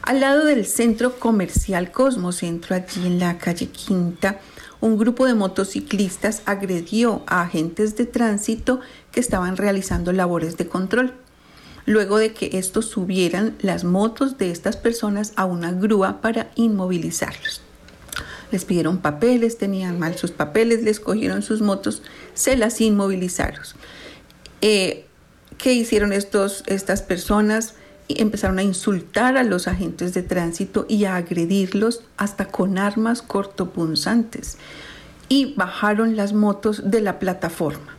[0.03, 4.39] al lado del centro comercial Cosmocentro, allí en la calle Quinta,
[4.81, 8.81] un grupo de motociclistas agredió a agentes de tránsito
[9.13, 11.15] que estaban realizando labores de control.
[11.85, 17.61] Luego de que estos subieran las motos de estas personas a una grúa para inmovilizarlos.
[18.51, 22.03] Les pidieron papeles, tenían mal sus papeles, les cogieron sus motos,
[22.35, 23.65] se las inmovilizaron.
[24.61, 25.07] Eh,
[25.59, 27.75] ¿Qué hicieron estos, estas personas?
[28.09, 34.59] empezaron a insultar a los agentes de tránsito y a agredirlos hasta con armas cortopunzantes
[35.29, 37.92] y bajaron las motos de la plataforma.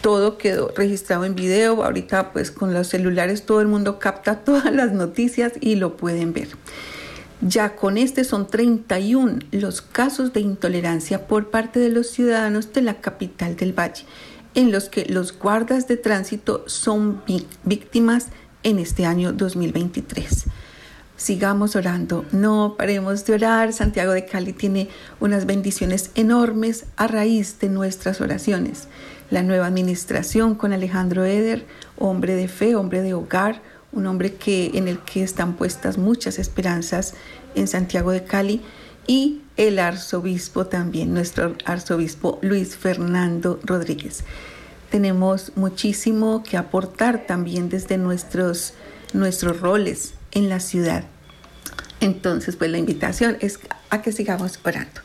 [0.00, 4.72] Todo quedó registrado en video, ahorita pues con los celulares todo el mundo capta todas
[4.72, 6.48] las noticias y lo pueden ver.
[7.40, 12.82] Ya con este son 31 los casos de intolerancia por parte de los ciudadanos de
[12.82, 14.04] la capital del valle,
[14.54, 17.22] en los que los guardas de tránsito son
[17.64, 18.28] víctimas
[18.64, 20.46] en este año 2023.
[21.16, 23.72] Sigamos orando, no paremos de orar.
[23.72, 28.86] Santiago de Cali tiene unas bendiciones enormes a raíz de nuestras oraciones.
[29.30, 33.60] La nueva administración con Alejandro Eder, hombre de fe, hombre de hogar,
[33.92, 37.14] un hombre que, en el que están puestas muchas esperanzas
[37.54, 38.62] en Santiago de Cali
[39.06, 44.24] y el arzobispo también, nuestro arzobispo Luis Fernando Rodríguez
[44.90, 48.74] tenemos muchísimo que aportar también desde nuestros,
[49.12, 51.04] nuestros roles en la ciudad.
[52.00, 53.58] Entonces, pues la invitación es
[53.90, 55.00] a que sigamos orando.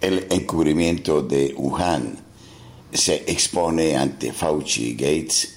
[0.00, 2.29] El encubrimiento de Wuhan
[2.92, 5.56] se expone ante Fauci y Gates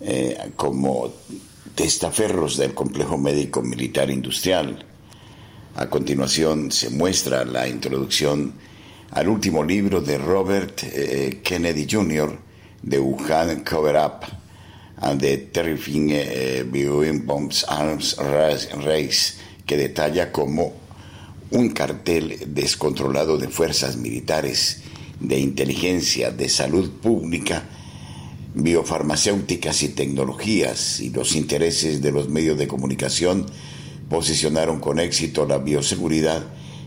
[0.00, 1.12] eh, como
[1.74, 4.84] testaferros del complejo médico militar industrial.
[5.76, 8.54] A continuación se muestra la introducción
[9.10, 12.38] al último libro de Robert eh, Kennedy Jr.,
[12.82, 14.26] de Wuhan Cover Up
[15.02, 16.08] and the Terrifying
[16.70, 19.34] Viewing Bombs Arms Race,
[19.66, 20.80] que detalla como
[21.50, 24.82] un cartel descontrolado de fuerzas militares,
[25.20, 27.68] de inteligencia, de salud pública,
[28.54, 33.46] biofarmacéuticas y tecnologías y los intereses de los medios de comunicación
[34.08, 36.44] posicionaron con éxito la bioseguridad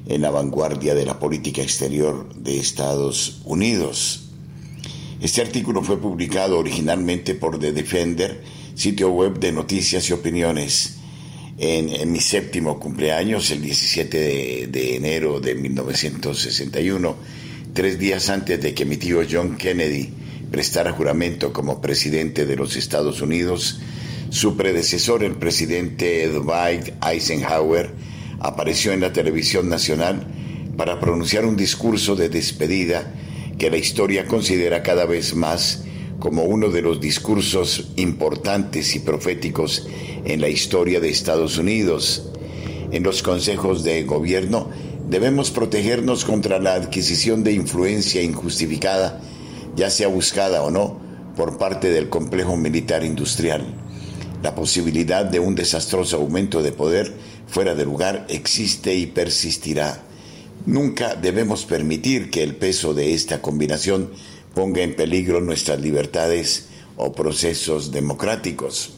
[0.07, 4.29] en la vanguardia de la política exterior de Estados Unidos.
[5.21, 8.43] Este artículo fue publicado originalmente por The Defender,
[8.75, 10.97] sitio web de noticias y opiniones,
[11.57, 17.15] en, mi séptimo cumpleaños, el 17 de, de, enero de 1961,
[17.73, 20.09] tres días antes de que mi tío John Kennedy
[20.51, 23.79] prestara juramento como presidente de los Estados Unidos,
[24.29, 27.91] su predecesor, el presidente Dwight Eisenhower,
[28.39, 30.27] apareció en la televisión nacional
[30.77, 33.11] para pronunciar un discurso de despedida
[33.57, 35.83] que la historia considera cada vez más
[36.19, 39.87] como uno de los discursos importantes y proféticos
[40.25, 42.29] en la historia de Estados Unidos.
[42.91, 44.69] En los consejos de gobierno
[45.13, 49.21] debemos protegernos contra la adquisición de influencia injustificada,
[49.75, 50.99] ya sea buscada o no,
[51.35, 53.63] por parte del complejo militar industrial.
[54.41, 57.13] La posibilidad de un desastroso aumento de poder
[57.45, 60.01] fuera de lugar existe y persistirá.
[60.65, 64.09] Nunca debemos permitir que el peso de esta combinación
[64.55, 68.95] ponga en peligro nuestras libertades o procesos democráticos.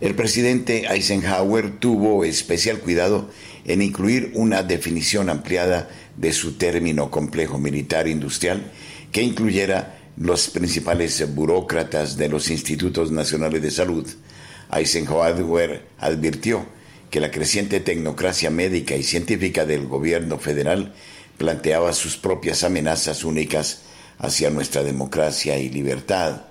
[0.00, 3.28] El presidente Eisenhower tuvo especial cuidado
[3.66, 8.72] en incluir una definición ampliada de su término complejo militar industrial
[9.12, 14.08] que incluyera los principales burócratas de los institutos nacionales de salud.
[14.72, 16.64] Eisenhower advirtió
[17.10, 20.94] que la creciente tecnocracia médica y científica del gobierno federal
[21.36, 23.82] planteaba sus propias amenazas únicas
[24.18, 26.42] hacia nuestra democracia y libertad.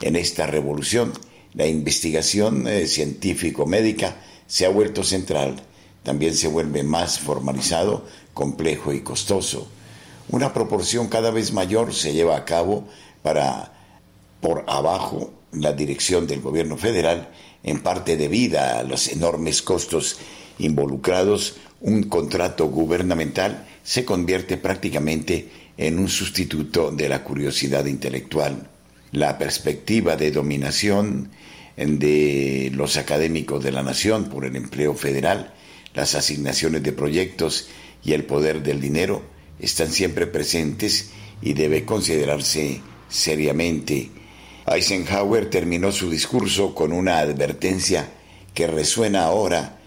[0.00, 1.12] En esta revolución,
[1.54, 4.16] la investigación eh, científico-médica
[4.46, 5.62] se ha vuelto central,
[6.04, 9.66] también se vuelve más formalizado, complejo y costoso.
[10.28, 12.86] Una proporción cada vez mayor se lleva a cabo
[13.22, 13.72] para,
[14.40, 17.30] por abajo, la dirección del gobierno federal,
[17.62, 20.18] en parte debida a los enormes costos
[20.58, 28.68] involucrados, un contrato gubernamental se convierte prácticamente en un sustituto de la curiosidad intelectual.
[29.12, 31.30] La perspectiva de dominación
[31.76, 35.53] de los académicos de la nación por el empleo federal,
[35.94, 37.68] las asignaciones de proyectos
[38.04, 39.22] y el poder del dinero
[39.58, 44.10] están siempre presentes y debe considerarse seriamente.
[44.66, 48.08] Eisenhower terminó su discurso con una advertencia
[48.52, 49.78] que resuena ahora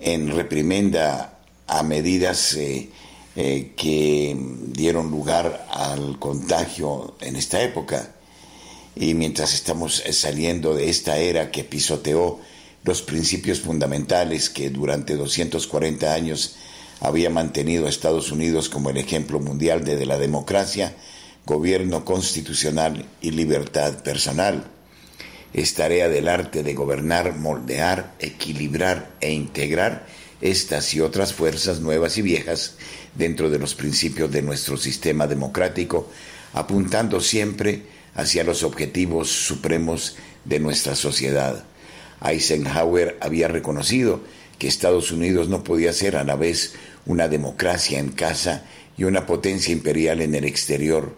[0.00, 2.88] en reprimenda a medidas eh,
[3.36, 4.36] eh, que
[4.66, 8.14] dieron lugar al contagio en esta época.
[8.96, 12.40] Y mientras estamos saliendo de esta era que pisoteó
[12.88, 16.56] los principios fundamentales que durante 240 años
[17.00, 20.94] había mantenido a Estados Unidos como el ejemplo mundial de, la democracia,
[21.44, 24.64] gobierno constitucional y libertad personal.
[25.52, 30.06] Es tarea del arte de gobernar, moldear, equilibrar e integrar
[30.40, 32.76] estas y otras fuerzas nuevas y viejas
[33.14, 36.08] dentro de los principios de nuestro sistema democrático,
[36.54, 37.82] apuntando siempre
[38.14, 41.64] hacia los objetivos supremos de nuestra sociedad.
[42.24, 44.20] Eisenhower había reconocido
[44.58, 46.74] que Estados Unidos no podía ser a la vez
[47.06, 48.64] una democracia en casa
[48.96, 51.14] y una potencia imperial en el exterior,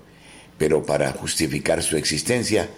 [0.59, 2.69] pero para justificar su existencia,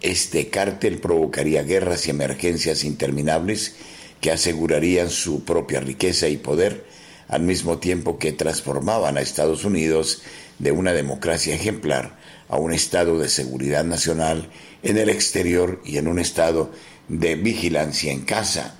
[0.00, 3.74] este cártel provocaría guerras y emergencias interminables
[4.20, 6.84] que asegurarían su propia riqueza y poder,
[7.28, 10.22] al mismo tiempo que transformaban a Estados Unidos
[10.58, 12.16] de una democracia ejemplar
[12.48, 14.48] a un estado de seguridad nacional
[14.82, 16.70] en el exterior y en un estado
[17.08, 18.74] de vigilancia en casa.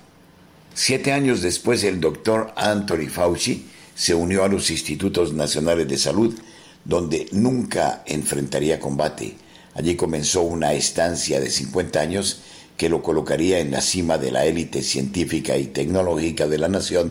[0.75, 6.39] Siete años después, el doctor Anthony Fauci se unió a los Institutos Nacionales de Salud,
[6.85, 9.35] donde nunca enfrentaría combate.
[9.75, 12.41] Allí comenzó una estancia de 50 años
[12.77, 17.11] que lo colocaría en la cima de la élite científica y tecnológica de la nación,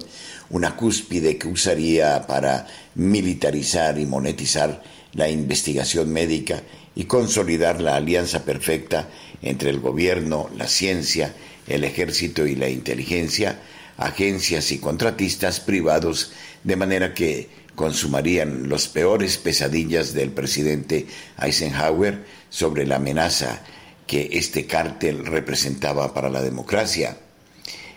[0.49, 6.63] una cúspide que usaría para militarizar y monetizar la investigación médica
[6.95, 9.09] y consolidar la alianza perfecta
[9.41, 11.33] entre el gobierno, la ciencia,
[11.67, 13.59] el ejército y la inteligencia,
[13.97, 16.31] agencias y contratistas privados,
[16.63, 21.05] de manera que consumarían los peores pesadillas del presidente
[21.39, 23.61] Eisenhower sobre la amenaza
[24.07, 27.17] que este cártel representaba para la democracia.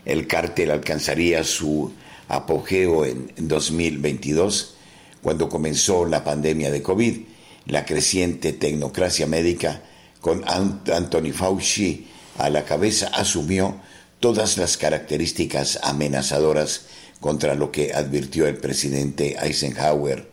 [0.05, 1.93] El cártel alcanzaría su
[2.28, 4.74] apogeo en 2022,
[5.22, 7.20] cuando comenzó la pandemia de COVID.
[7.66, 9.82] La creciente tecnocracia médica,
[10.21, 12.07] con Anthony Fauci
[12.39, 13.81] a la cabeza, asumió
[14.21, 16.83] todas las características amenazadoras
[17.21, 20.31] contra lo que advirtió el presidente Eisenhower.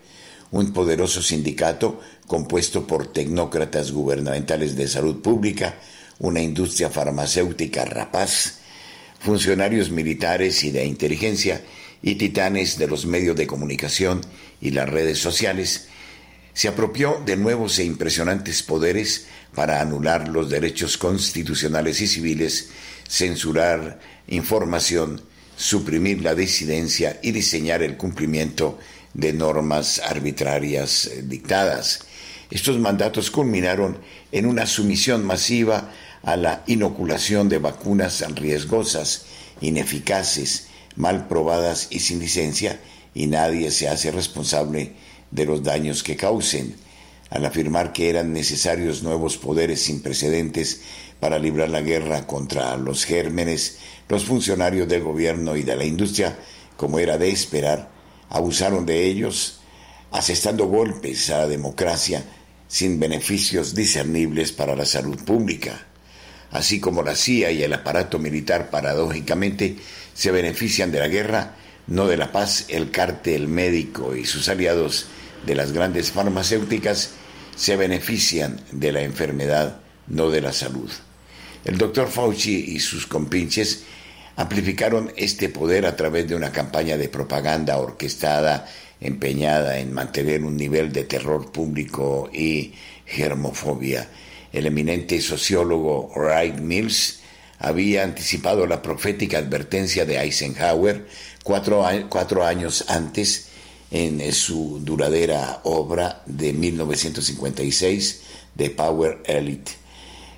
[0.51, 5.75] Un poderoso sindicato compuesto por tecnócratas gubernamentales de salud pública,
[6.19, 8.59] una industria farmacéutica rapaz,
[9.19, 11.61] funcionarios militares y de inteligencia
[12.01, 14.21] y titanes de los medios de comunicación
[14.61, 15.87] y las redes sociales,
[16.57, 22.69] se apropió de nuevos e impresionantes poderes para anular los derechos constitucionales y civiles,
[23.07, 25.21] censurar información,
[25.55, 28.79] suprimir la disidencia y diseñar el cumplimiento
[29.13, 31.99] de normas arbitrarias dictadas.
[32.49, 33.99] Estos mandatos culminaron
[34.31, 35.91] en una sumisión masiva
[36.23, 39.25] a la inoculación de vacunas riesgosas,
[39.61, 42.79] ineficaces, mal probadas y sin licencia,
[43.13, 44.95] y nadie se hace responsable
[45.31, 46.75] de los daños que causen,
[47.29, 50.81] al afirmar que eran necesarios nuevos poderes sin precedentes
[51.19, 56.37] para librar la guerra contra los gérmenes, los funcionarios del gobierno y de la industria,
[56.77, 57.89] como era de esperar,
[58.29, 59.59] abusaron de ellos,
[60.11, 62.23] asestando golpes a la democracia
[62.67, 65.85] sin beneficios discernibles para la salud pública.
[66.51, 69.77] Así como la CIA y el aparato militar paradójicamente
[70.13, 71.55] se benefician de la guerra,
[71.87, 75.07] no de la paz, el cártel médico y sus aliados
[75.45, 77.11] de las grandes farmacéuticas
[77.55, 80.89] se benefician de la enfermedad, no de la salud.
[81.65, 83.83] El doctor Fauci y sus compinches
[84.35, 88.67] amplificaron este poder a través de una campaña de propaganda orquestada,
[89.01, 92.73] empeñada en mantener un nivel de terror público y
[93.05, 94.07] germofobia.
[94.53, 97.19] El eminente sociólogo Wright Mills
[97.59, 101.07] había anticipado la profética advertencia de Eisenhower
[101.43, 103.46] cuatro, cuatro años antes
[103.91, 108.21] en su duradera obra de 1956,
[108.55, 109.71] The Power Elite.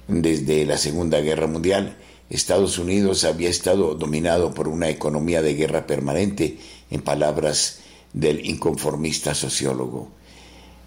[0.08, 1.98] Desde la Segunda Guerra Mundial,
[2.30, 6.58] Estados Unidos había estado dominado por una economía de guerra permanente,
[6.92, 7.80] en palabras
[8.14, 10.10] del inconformista sociólogo.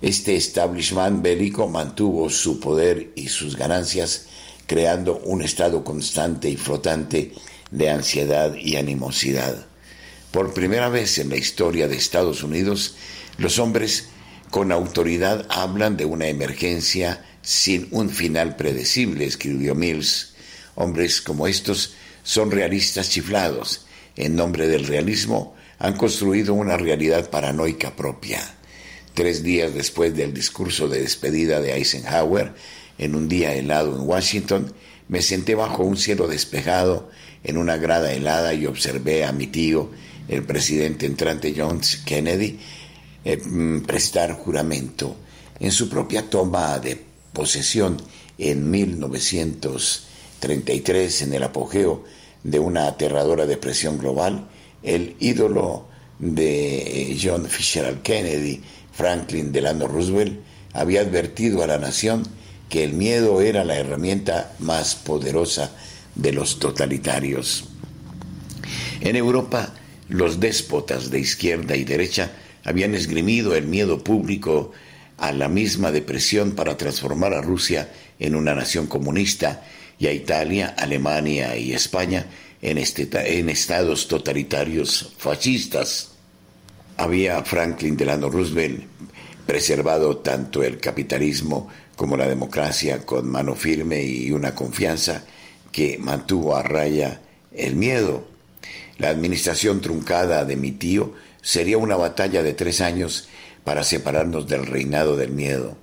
[0.01, 4.27] Este establishment bélico mantuvo su poder y sus ganancias,
[4.67, 7.33] creando un estado constante y flotante
[7.71, 9.67] de ansiedad y animosidad.
[10.33, 12.95] Por primera vez en la historia de Estados Unidos,
[13.37, 14.09] los hombres
[14.51, 20.33] con autoridad hablan de una emergencia sin un final predecible, escribió Mills.
[20.75, 23.85] Hombres como estos son realistas chiflados.
[24.17, 28.41] En nombre del realismo han construido una realidad paranoica propia.
[29.13, 32.55] Tres días después del discurso de despedida de Eisenhower,
[32.97, 34.73] en un día helado en Washington,
[35.09, 37.11] me senté bajo un cielo despejado
[37.45, 39.91] en una grada helada y observé a mi tío,
[40.33, 42.59] el presidente entrante John Kennedy,
[43.25, 45.15] eh, mm, prestar juramento
[45.61, 47.01] en su propia toma de
[47.33, 48.03] posesión
[48.39, 52.05] en 1933, en el apogeo
[52.43, 54.49] de una aterradora depresión global,
[54.83, 55.87] el ídolo
[56.19, 58.61] de John Fisher Kennedy,
[58.93, 60.41] Franklin Delano Roosevelt,
[60.73, 62.27] había advertido a la nación
[62.69, 65.71] que el miedo era la herramienta más poderosa
[66.15, 67.65] de los totalitarios.
[69.01, 69.75] En Europa,
[70.13, 72.33] los déspotas de izquierda y derecha
[72.65, 74.73] habían esgrimido el miedo público
[75.17, 77.89] a la misma depresión para transformar a Rusia
[78.19, 79.65] en una nación comunista
[79.99, 82.27] y a Italia, Alemania y España
[82.61, 83.09] en, este,
[83.51, 86.11] estados totalitarios fascistas.
[86.99, 88.85] Había Franklin Delano Roosevelt
[89.47, 95.25] preservado tanto el capitalismo como la democracia con mano firme y una confianza
[95.73, 98.32] que mantuvo a raya el miedo.
[98.99, 103.29] La administración truncada de mi tío sería una batalla de tres años
[103.65, 105.77] para separarnos del reinado del miedo.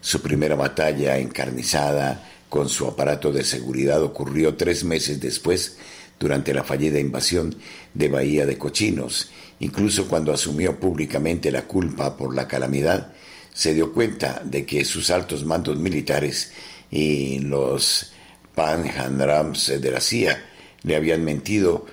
[0.00, 5.76] Su primera batalla encarnizada con su aparato de seguridad ocurrió tres meses después
[6.18, 7.54] durante la fallida invasión
[7.92, 9.30] de Bahía de Cochinos.
[9.60, 13.12] Incluso cuando asumió públicamente la culpa por la calamidad,
[13.52, 16.52] se dio cuenta de que sus altos mandos militares
[16.90, 18.12] y los
[18.54, 20.44] panhandrums de la CIA
[20.82, 21.86] le habían mentido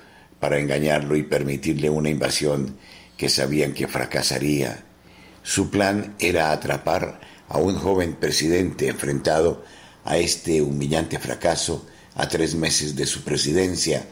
[0.44, 2.76] para engañarlo y permitirle una invasión
[3.16, 4.84] que sabían que fracasaría.
[5.42, 9.64] Su plan era atrapar a un joven presidente enfrentado
[10.04, 11.86] a este humillante fracaso
[12.16, 14.06] a tres meses de su presidencia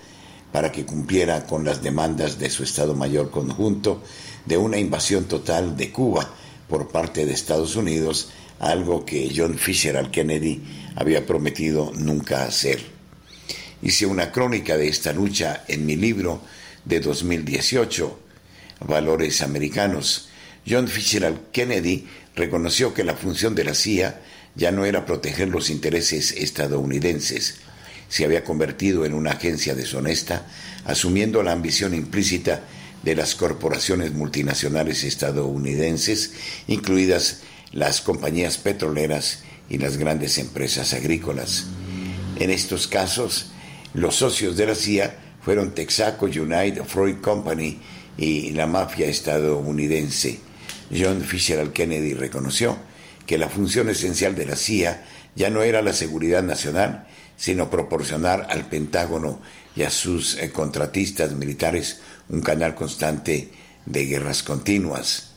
[0.53, 4.01] para que cumpliera con las demandas de su Estado Mayor conjunto
[4.45, 6.33] de una invasión total de Cuba
[6.69, 10.63] por parte de Estados Unidos, algo que John Fisher al Kennedy
[10.95, 13.00] había prometido nunca hacer.
[13.81, 16.41] Hice una crónica de esta lucha en mi libro
[16.85, 18.19] de 2018,
[18.81, 20.29] Valores Americanos.
[20.67, 24.21] John Fisher al Kennedy reconoció que la función de la CIA
[24.55, 27.59] ya no era proteger los intereses estadounidenses,
[28.11, 30.45] se había convertido en una agencia deshonesta,
[30.83, 32.61] asumiendo la ambición implícita
[33.03, 36.33] de las corporaciones multinacionales estadounidenses,
[36.67, 37.39] incluidas
[37.71, 41.67] las compañías petroleras y las grandes empresas agrícolas.
[42.37, 43.51] En estos casos,
[43.93, 47.79] los socios de la CIA fueron Texaco United Freud Company
[48.17, 50.39] y la mafia estadounidense.
[50.95, 52.77] John Fisher Kennedy reconoció
[53.25, 58.47] que la función esencial de la CIA ya no era la seguridad nacional, sino proporcionar
[58.49, 59.41] al Pentágono
[59.75, 63.51] y a sus eh, contratistas militares un canal constante
[63.85, 65.31] de guerras continuas.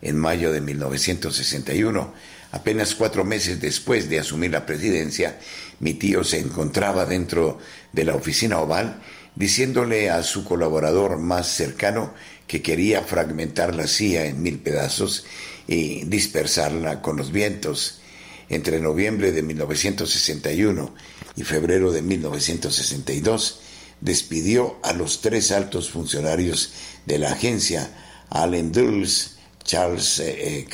[0.00, 2.12] En mayo de 1961,
[2.52, 5.38] apenas cuatro meses después de asumir la presidencia,
[5.80, 7.58] mi tío se encontraba dentro
[7.92, 9.00] de la oficina oval
[9.34, 12.12] diciéndole a su colaborador más cercano
[12.48, 15.26] que quería fragmentar la CIA en mil pedazos
[15.68, 18.00] y dispersarla con los vientos.
[18.48, 20.94] Entre noviembre de 1961
[21.36, 23.60] y febrero de 1962,
[24.00, 26.72] despidió a los tres altos funcionarios
[27.04, 27.90] de la agencia,
[28.30, 30.66] Allen Dulles, Charles eh, eh,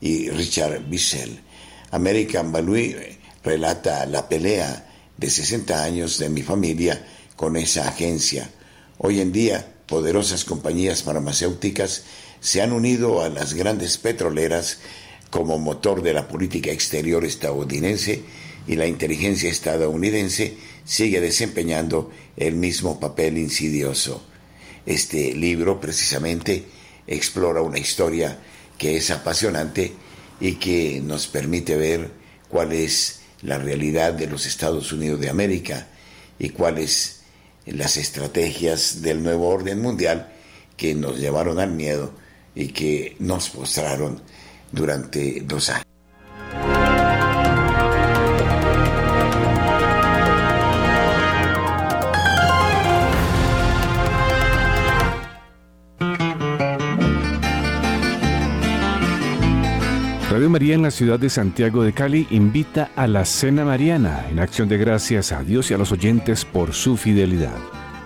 [0.00, 1.40] y Richard Bissell.
[1.90, 2.94] American Balloon
[3.42, 4.86] relata la pelea
[5.16, 8.50] de 60 años de mi familia con esa agencia.
[8.98, 12.04] Hoy en día, poderosas compañías farmacéuticas
[12.40, 14.78] se han unido a las grandes petroleras
[15.30, 18.22] como motor de la política exterior estadounidense
[18.66, 24.22] y la inteligencia estadounidense sigue desempeñando el mismo papel insidioso.
[24.84, 26.64] Este libro precisamente
[27.06, 28.38] explora una historia
[28.78, 29.92] que es apasionante
[30.40, 32.10] y que nos permite ver
[32.48, 35.86] cuál es la realidad de los Estados Unidos de América
[36.38, 37.20] y cuáles
[37.66, 40.32] las estrategias del nuevo orden mundial
[40.76, 42.12] que nos llevaron al miedo
[42.54, 44.22] y que nos postraron
[44.72, 45.95] durante dos años.
[60.66, 64.68] María en la ciudad de Santiago de Cali invita a la Cena Mariana en acción
[64.68, 67.56] de gracias a Dios y a los oyentes por su fidelidad.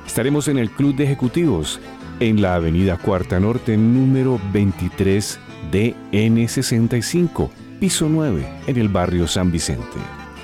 [0.07, 1.81] Estaremos en el Club de Ejecutivos
[2.19, 5.41] en la Avenida Cuarta Norte número 23
[5.73, 7.49] DN65,
[7.81, 9.97] piso 9, en el barrio San Vicente.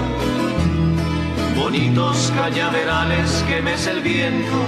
[1.57, 4.67] Bonitos cañaverales que me el viento.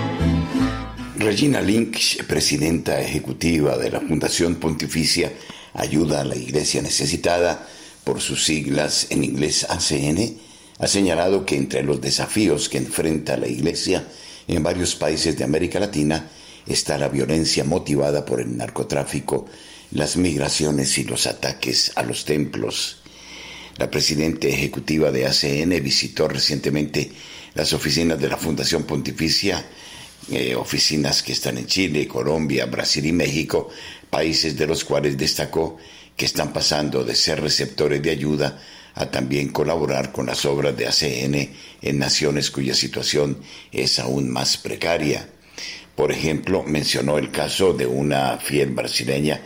[1.18, 5.30] Regina Lynch, presidenta ejecutiva de la Fundación Pontificia
[5.74, 7.68] Ayuda a la Iglesia Necesitada,
[8.04, 10.38] por sus siglas en inglés ACN,
[10.78, 14.06] ha señalado que entre los desafíos que enfrenta la Iglesia
[14.46, 16.30] en varios países de América Latina
[16.66, 19.46] está la violencia motivada por el narcotráfico,
[19.90, 22.98] las migraciones y los ataques a los templos.
[23.76, 27.10] La presidenta ejecutiva de ACN visitó recientemente
[27.54, 29.64] las oficinas de la Fundación Pontificia,
[30.30, 33.70] eh, oficinas que están en Chile, Colombia, Brasil y México,
[34.14, 35.76] países de los cuales destacó
[36.16, 38.60] que están pasando de ser receptores de ayuda
[38.94, 41.50] a también colaborar con las obras de ACN
[41.82, 43.38] en naciones cuya situación
[43.72, 45.28] es aún más precaria.
[45.96, 49.40] Por ejemplo, mencionó el caso de una fiel brasileña,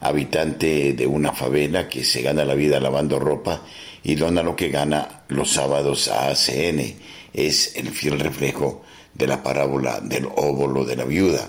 [0.00, 3.62] habitante de una favela que se gana la vida lavando ropa
[4.02, 6.96] y dona lo que gana los sábados a ACN.
[7.32, 8.84] Es el fiel reflejo
[9.14, 11.48] de la parábola del óvulo de la viuda.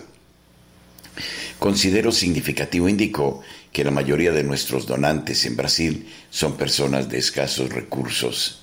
[1.64, 3.40] Considero significativo, indicó,
[3.72, 8.60] que la mayoría de nuestros donantes en Brasil son personas de escasos recursos.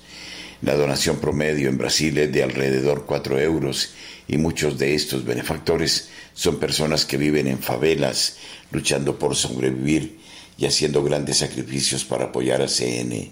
[0.61, 3.93] La donación promedio en Brasil es de alrededor 4 euros
[4.27, 8.37] y muchos de estos benefactores son personas que viven en favelas,
[8.69, 10.19] luchando por sobrevivir
[10.59, 13.31] y haciendo grandes sacrificios para apoyar a CN.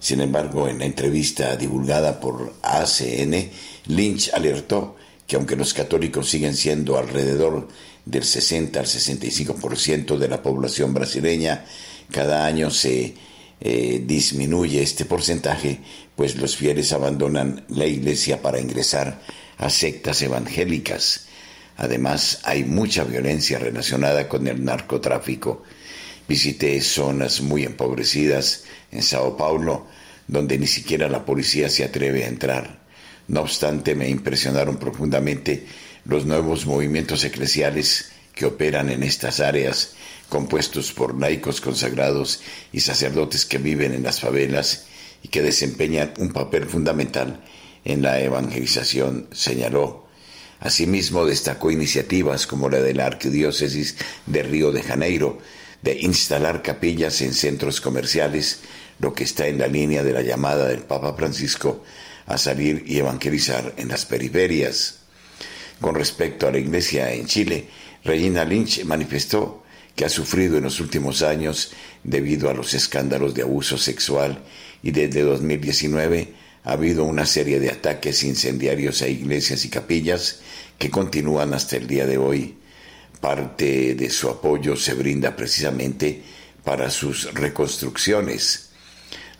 [0.00, 3.50] Sin embargo, en la entrevista divulgada por ACN,
[3.88, 7.68] Lynch alertó que aunque los católicos siguen siendo alrededor
[8.06, 11.66] del 60 al 65% de la población brasileña,
[12.10, 13.14] cada año se
[13.60, 15.80] eh, disminuye este porcentaje,
[16.14, 19.20] pues los fieles abandonan la iglesia para ingresar
[19.58, 21.26] a sectas evangélicas.
[21.76, 25.64] Además, hay mucha violencia relacionada con el narcotráfico.
[26.28, 29.86] Visité zonas muy empobrecidas en Sao Paulo,
[30.28, 32.86] donde ni siquiera la policía se atreve a entrar.
[33.28, 35.66] No obstante, me impresionaron profundamente
[36.06, 39.94] los nuevos movimientos eclesiales que operan en estas áreas,
[40.28, 42.40] compuestos por laicos consagrados
[42.72, 44.84] y sacerdotes que viven en las favelas
[45.22, 47.42] y que desempeñan un papel fundamental
[47.84, 50.06] en la evangelización, señaló.
[50.60, 53.96] Asimismo, destacó iniciativas como la de la Arquidiócesis
[54.26, 55.38] de Río de Janeiro,
[55.82, 58.60] de instalar capillas en centros comerciales,
[58.98, 61.82] lo que está en la línea de la llamada del Papa Francisco
[62.26, 65.05] a salir y evangelizar en las periferias.
[65.80, 67.68] Con respecto a la iglesia en Chile,
[68.04, 69.64] Regina Lynch manifestó
[69.94, 71.72] que ha sufrido en los últimos años
[72.04, 74.42] debido a los escándalos de abuso sexual
[74.82, 76.32] y desde 2019
[76.64, 80.40] ha habido una serie de ataques incendiarios a iglesias y capillas
[80.78, 82.56] que continúan hasta el día de hoy.
[83.20, 86.22] Parte de su apoyo se brinda precisamente
[86.64, 88.70] para sus reconstrucciones.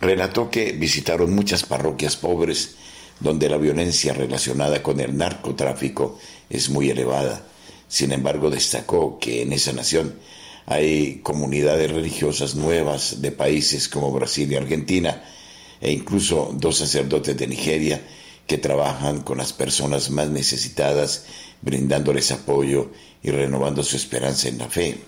[0.01, 2.77] Relató que visitaron muchas parroquias pobres
[3.21, 6.19] donde la violencia relacionada con el narcotráfico
[6.51, 7.43] es muy elevada.
[7.89, 10.15] Sin embargo, destacó que en esa nación
[10.67, 15.23] hay comunidades religiosas nuevas de países como Brasil y Argentina,
[15.81, 18.03] e incluso dos sacerdotes de Nigeria
[18.47, 21.27] que trabajan con las personas más necesitadas,
[21.63, 22.91] brindándoles apoyo
[23.23, 24.99] y renovando su esperanza en la fe.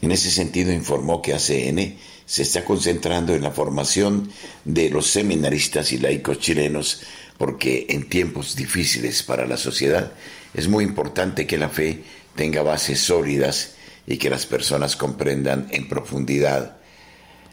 [0.00, 1.96] En ese sentido, informó que ACN
[2.26, 4.30] se está concentrando en la formación
[4.64, 7.02] de los seminaristas y laicos chilenos
[7.38, 10.12] porque en tiempos difíciles para la sociedad
[10.54, 12.02] es muy importante que la fe
[12.36, 13.74] tenga bases sólidas
[14.06, 16.76] y que las personas comprendan en profundidad.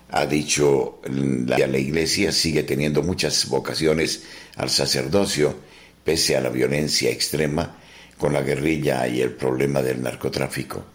[0.10, 4.24] Ha dicho la, la iglesia sigue teniendo muchas vocaciones
[4.56, 5.56] al sacerdocio,
[6.04, 7.78] pese a la violencia extrema
[8.18, 10.86] con la guerrilla y el problema del narcotráfico.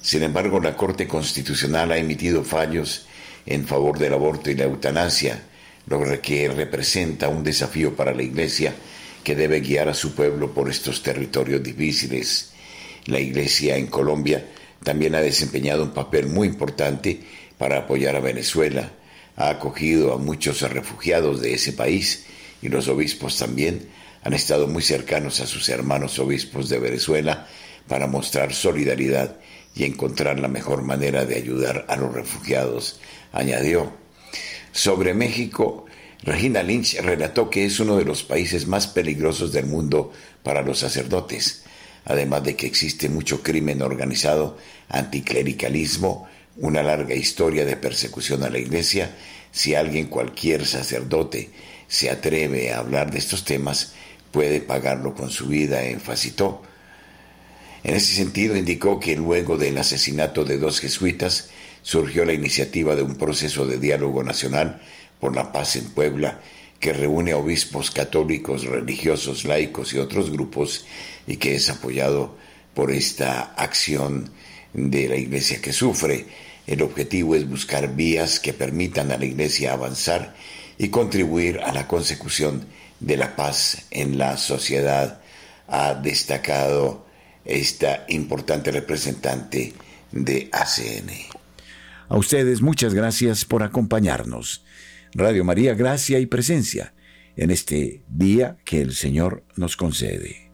[0.00, 3.06] Sin embargo, la Corte Constitucional ha emitido fallos
[3.46, 5.42] en favor del aborto y la eutanasia,
[5.86, 8.74] lo que representa un desafío para la Iglesia
[9.24, 12.52] que debe guiar a su pueblo por estos territorios difíciles.
[13.06, 14.44] La Iglesia en Colombia
[14.82, 17.20] también ha desempeñado un papel muy importante
[17.58, 18.90] para apoyar a Venezuela.
[19.36, 22.26] Ha acogido a muchos refugiados de ese país
[22.60, 23.88] y los obispos también
[24.24, 27.48] han estado muy cercanos a sus hermanos obispos de Venezuela
[27.88, 29.36] para mostrar solidaridad
[29.74, 33.00] y encontrar la mejor manera de ayudar a los refugiados,
[33.32, 33.92] añadió.
[34.72, 35.86] Sobre México,
[36.22, 40.12] Regina Lynch relató que es uno de los países más peligrosos del mundo
[40.42, 41.64] para los sacerdotes,
[42.04, 44.56] además de que existe mucho crimen organizado,
[44.88, 49.16] anticlericalismo, una larga historia de persecución a la iglesia.
[49.50, 51.50] Si alguien, cualquier sacerdote,
[51.88, 53.94] se atreve a hablar de estos temas,
[54.30, 56.62] puede pagarlo con su vida, enfatizó.
[57.84, 61.50] En ese sentido, indicó que luego del asesinato de dos jesuitas,
[61.82, 64.80] surgió la iniciativa de un proceso de diálogo nacional
[65.20, 66.40] por la paz en Puebla,
[66.80, 70.84] que reúne a obispos católicos, religiosos, laicos y otros grupos,
[71.26, 72.36] y que es apoyado
[72.74, 74.30] por esta acción
[74.72, 76.26] de la Iglesia que sufre.
[76.66, 80.34] El objetivo es buscar vías que permitan a la Iglesia avanzar
[80.78, 82.66] y contribuir a la consecución
[82.98, 85.20] de la paz en la sociedad,
[85.68, 87.06] ha destacado
[87.44, 89.72] esta importante representante
[90.12, 91.41] de ACN.
[92.12, 94.66] A ustedes muchas gracias por acompañarnos.
[95.14, 96.92] Radio María, gracia y presencia
[97.36, 100.52] en este día que el Señor nos concede.